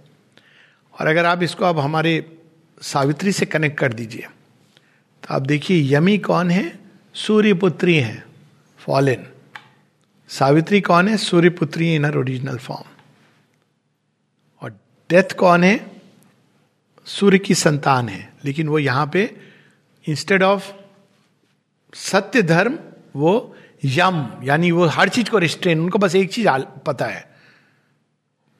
और 1.00 1.06
अगर 1.06 1.24
आप 1.24 1.42
इसको 1.42 1.64
अब 1.64 1.78
हमारे 1.78 2.38
सावित्री 2.82 3.32
से 3.32 3.46
कनेक्ट 3.46 3.78
कर 3.78 3.92
दीजिए 3.92 4.26
तो 5.22 5.34
आप 5.34 5.42
देखिए, 5.42 5.96
यमी 5.96 6.16
कौन 6.18 6.50
है? 6.50 6.78
सूर्य 7.14 7.54
पुत्री 7.54 7.94
है 7.96 8.24
फॉलन 8.78 9.26
सावित्री 10.30 10.80
कौन 10.80 11.08
है? 11.08 11.16
सूर्य 11.16 11.50
पुत्री 11.50 11.94
इन 11.94 12.04
हर 12.04 12.16
ओरिजिनल 12.16 12.58
फॉर्म 12.58 12.84
और 14.62 14.70
डेथ 15.10 15.36
कौन 15.38 15.64
है? 15.64 15.86
सूर्य 17.06 17.38
की 17.38 17.54
संतान 17.54 18.08
है, 18.08 18.32
लेकिन 18.44 18.68
वो 18.68 18.78
यहाँ 18.78 19.06
पे 19.12 19.30
इंस्टेड 20.06 20.42
ऑफ़ 20.42 20.72
सत्य 21.94 22.42
धर्म, 22.42 22.78
वो 23.16 23.56
यम, 23.84 24.26
यानी 24.44 24.70
वो 24.70 24.86
हर 24.86 25.08
चीज़ 25.08 25.30
को 25.30 25.38
रिस्ट्रेन 25.38 25.80
उनको 25.80 25.98
बस 25.98 26.14
एक 26.14 26.32
चीज़ 26.32 26.48
पता 26.86 27.06
है। 27.06 27.35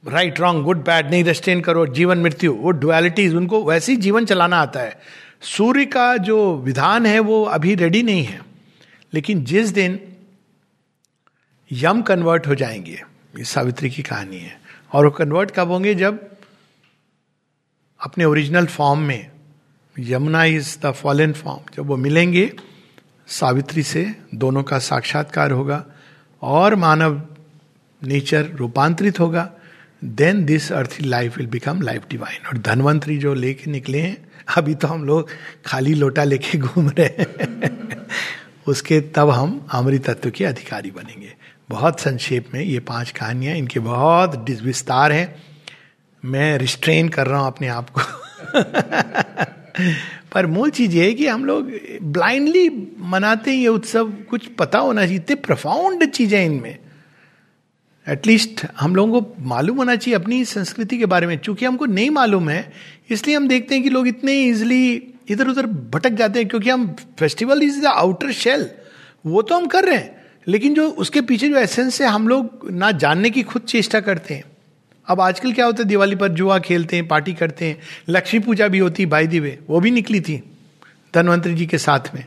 राइट 0.09 0.41
रॉन्ग 0.41 0.65
गुड 0.65 0.85
बैड 0.85 1.11
नहीं 1.11 1.25
रेस्टेन 1.25 1.61
करो, 1.61 1.87
जीवन 1.87 2.19
मृत्यु, 2.19 2.53
वो 2.53 2.71
डुअलिटीज 2.71 3.35
उनको 3.35 3.65
वैसे 3.65 3.93
ही 3.93 3.99
जीवन 3.99 4.25
चलाना 4.25 4.57
आता 4.57 4.81
है। 4.81 5.01
सूर्य 5.43 5.87
का 5.87 6.17
जो 6.17 6.57
विधान 6.57 7.07
है, 7.07 7.21
वो 7.21 7.45
अभी 7.45 7.75
रेडी 7.75 8.03
नहीं 8.03 8.25
है। 8.25 8.41
लेकिन 9.15 9.45
जिस 9.45 9.69
दिन 9.69 10.01
यम 11.73 12.03
कन्वर्ट 12.03 12.47
हो 12.47 12.55
जाएँगे, 12.55 13.03
ये 13.39 13.45
सावित्री 13.45 13.91
की 13.91 14.03
कहानी 14.03 14.37
है। 14.37 14.61
और 14.93 15.05
वो 15.05 15.11
कन्वर्ट 15.11 15.51
कब 15.51 15.71
होंगे? 15.71 15.95
जब 15.95 16.31
अपने 18.01 18.25
ओरिजिनल 18.25 18.67
फॉर्म 18.67 19.01
में, 19.01 19.31
Yamuna 19.99 20.45
is 20.45 20.79
the 20.87 20.91
fallen 20.91 21.33
form 21.33 21.61
जब 21.75 21.87
वो 21.87 21.97
मिलेंगे, 21.97 22.53
सावित्री 23.27 23.83
से 23.83 24.17
दोनों 24.35 24.63
का 24.63 24.79
साक्षात्कार 24.79 25.51
होगा 25.51 25.87
और 26.43 26.75
मानव 26.75 27.23
नेचर 28.03 28.47
रूपांतरित 28.47 29.21
होगा। 29.21 29.53
Then 30.05 30.45
this 30.45 30.73
earth 30.73 30.97
life 31.01 31.39
will 31.39 31.47
become 31.47 31.83
life 31.83 32.03
divine 32.11 32.47
और 32.47 32.59
धनवंतरी 32.59 33.19
जो 33.19 33.35
लेके 33.35 33.71
निकले 33.71 33.99
हैं, 33.99 34.29
अभी 34.57 34.75
तो 34.75 34.89
हम 34.89 35.05
लोग 35.05 35.29
खाली 35.67 35.95
लोटा 35.95 36.25
लेके 36.25 36.59
घूम 36.59 36.89
रहे 36.89 37.07
हैं। 37.07 38.07
उसके 38.67 39.01
तब 39.01 39.31
हम 39.31 39.67
अमृत 39.71 40.11
तत्व 40.11 40.31
के 40.31 40.45
अधिकारी 40.45 40.91
बनेंगे। 40.91 41.35
बहुत 41.69 42.01
संक्षेप 42.01 42.47
में 42.55 42.61
ये 42.61 42.81
पाँच 42.81 43.11
कहानियाँ, 43.11 43.57
इनके 43.57 43.81
बहुत 43.81 44.51
विस्तार 44.51 45.13
हैं। 45.13 45.43
मैं 46.25 46.59
रिस्ट्रेन 46.59 47.09
कर 47.09 47.27
रहा 47.27 47.41
हूँ 47.41 47.47
अपने 47.47 47.69
आप 47.69 47.91
को। 47.91 48.01
पर 50.33 50.47
मूल 50.47 50.71
चीज़ 50.71 50.93
ये 50.93 51.05
है 51.05 51.15
कि 51.15 51.27
हम 51.27 51.45
लोग 51.45 51.73
ब्लाइंडली 52.03 52.93
मनाते 52.99 53.51
हैं 53.51 53.59
ये 53.59 53.69
उत्सव। 53.69 54.11
कुछ 54.11 54.47
पता 54.47 54.79
होना 54.79 55.01
चाहिए, 55.01 55.17
इतने 55.17 55.37
प्रफाउंड 55.37 56.11
चीज़ें 56.11 56.45
इनमें। 56.45 56.79
एटलीस्ट 58.07 58.61
हम 58.81 58.95
लोगों 58.97 59.21
को 59.21 59.45
मालूम 59.45 59.77
होना 59.77 59.95
चाहिए 59.97 60.15
अपनी 60.15 60.45
संस्कृति 60.45 60.99
के 60.99 61.07
बारे 61.07 61.27
में। 61.27 61.37
चूँकि 61.39 61.65
हमको 61.65 61.87
नहीं 61.87 62.11
मालूम 62.11 62.49
है, 62.49 62.73
इसलिए 63.11 63.37
हम 63.37 63.49
देखते 63.49 63.75
हैं 63.75 63.83
कि 63.85 63.91
लोग 63.91 64.09
इतने 64.09 64.43
इजिली 64.43 64.95
इधर 65.31 65.49
उधर 65.49 65.67
भटक 65.67 66.11
जाते 66.11 66.39
हैं, 66.39 66.49
क्योंकि 66.49 66.71
हम 66.71 66.87
festival 67.19 67.63
is 67.63 67.81
the 67.83 67.87
outer 67.87 68.33
shell 68.35 68.69
वो 69.25 69.43
तो 69.43 69.55
हम 69.55 69.67
कर 69.67 69.85
रहे 69.85 69.97
हैं, 69.97 70.15
लेकिन 70.47 70.75
जो 70.75 70.89
उसके 70.89 71.21
पीछे 71.23 71.49
जो 71.49 71.57
एसेंस 71.57 72.01
है, 72.01 72.09
हम 72.09 72.29
लोग 72.29 72.69
ना 72.73 72.91
जानने 72.95 73.31
की 73.31 73.43
खुद 73.43 73.63
चेष्टा 73.65 74.01
करते 74.01 74.35
हैं। 74.35 74.45
अब 75.09 75.21
आजकल 75.21 75.53
क्या 75.53 75.67
होता 75.67 75.83
है, 75.83 75.89
दिवाली 75.89 76.17
पर 76.17 76.29
जुआ 76.31 76.59
खेलते 76.61 76.97
हैं, 76.97 77.09
पार्टी 77.09 77.35
करते 77.35 77.65
हैं, 77.65 77.79
लक्ष्मी 78.09 78.41
पूजा 78.41 78.69
भी 78.69 78.79
होती 78.79 79.03
है 79.03 79.09
बाई 79.09 79.27
दिवे 79.27 79.59
वो 79.69 79.81
भी 79.81 79.91
निकली 79.91 80.21
थी, 80.21 80.43
धनवंतरी 81.15 81.55
जी 81.55 81.67
के 81.67 81.79
साथ 81.79 82.15
में। 82.15 82.25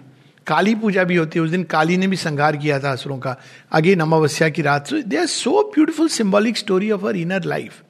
काली 0.48 0.76
पूजा 0.76 1.04
भी 1.04 1.16
होती 1.16 1.40
है, 1.40 1.46
उस 1.46 1.52
दिन 1.52 1.64
काली 1.64 1.98
ने 1.98 2.08
भी 2.08 2.16
संहार 2.16 2.58
किया 2.58 2.80
था 2.80 2.92
असुरों 2.92 3.18
का। 3.18 3.36
अगेन 3.72 4.00
अमावस्या 4.00 4.50
की 4.50 4.62
रात 4.62 4.94
they 4.94 5.18
are 5.18 5.26
so 5.26 5.72
beautiful 5.76 6.08
symbolic 6.08 6.58
story 6.58 6.92
of 6.92 7.06
our 7.06 7.16
inner 7.16 7.44
life 7.44 7.82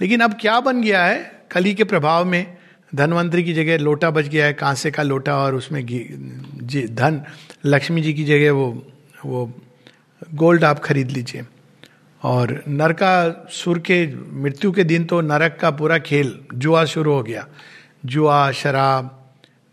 लेकिन 0.00 0.20
अब 0.20 0.34
क्या 0.40 0.60
बन 0.60 0.82
गया 0.82 1.04
है? 1.04 1.44
कली 1.50 1.74
के 1.74 1.84
प्रभाव 1.84 2.24
में 2.24 2.56
धनवंतरी 2.94 3.44
की 3.44 3.52
जगह 3.54 3.78
लोटा 3.78 4.10
बच 4.10 4.28
गया 4.28 4.46
है, 4.46 4.52
कांसे 4.52 4.90
का 4.90 5.02
लोटा 5.02 5.36
और 5.36 5.54
उसमें 5.54 5.86
जी, 5.86 6.86
धन। 6.88 7.20
लक्ष्मी 7.64 8.02
जी 8.02 8.12
की 8.14 8.24
जगह 8.24 8.52
वो 8.52 8.86
वो 9.26 9.52
गोल्ड 10.34 10.64
आप 10.64 10.78
खरीद 10.78 11.10
लीजिए। 11.10 11.44
और 12.22 12.62
नरका 12.68 13.46
सुर 13.50 13.78
के, 13.78 14.06
मृत्यु 14.16 14.72
के 14.72 14.84
दिन 14.84 15.04
तो 15.04 15.20
नरक 15.20 15.58
का 15.60 15.70
पूरा 15.70 15.98
खेल, 15.98 16.38
जुआ 16.54 16.84
शुरू 16.84 17.12
हो 17.12 17.22
गया। 17.22 17.46
जुआ, 18.04 18.50
शराब 18.50 19.19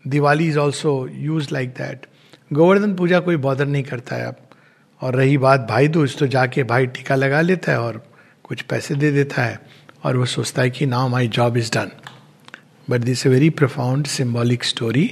Diwali 0.04 0.48
is 0.48 0.58
also 0.58 0.92
use 1.12 1.48
like 1.52 1.70
that 1.78 2.06
Govardhan 2.50 2.94
Puja 2.94 3.20
कोई 3.20 3.36
बॉदर 3.36 3.66
नहीं 3.66 3.82
करता 3.82 4.16
है 4.16 4.26
अब। 4.26 4.36
और 5.02 5.14
रही 5.16 5.36
बात 5.38 5.66
भाई 5.68 5.88
दूज 5.88 6.16
तो 6.18 6.26
जाके 6.26 6.62
भाई 6.64 6.86
टीका 6.86 7.14
लगा 7.14 7.40
लेता 7.40 7.72
है 7.72 7.80
और 7.80 8.02
कुछ 8.44 8.62
पैसे 8.62 8.94
दे 8.94 9.10
देता 9.12 9.42
है 9.42 9.60
और 10.04 10.16
वो 10.16 10.26
सोचता 10.26 10.62
है 10.62 10.70
कि 10.70 10.86
now 10.86 11.08
my 11.08 11.28
job 11.28 11.56
is 11.56 11.70
done 11.74 11.90
but 12.90 13.00
this 13.00 13.26
a 13.26 13.30
very 13.30 13.50
profound 13.60 14.06
symbolic 14.06 14.64
story 14.64 15.04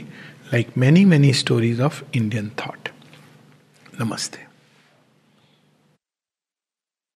like 0.52 0.68
many 0.78 1.04
many 1.04 1.32
stories 1.34 1.80
of 1.80 2.02
Indian 2.14 2.50
thought 2.60 2.88
नमस्ते। 4.00 4.45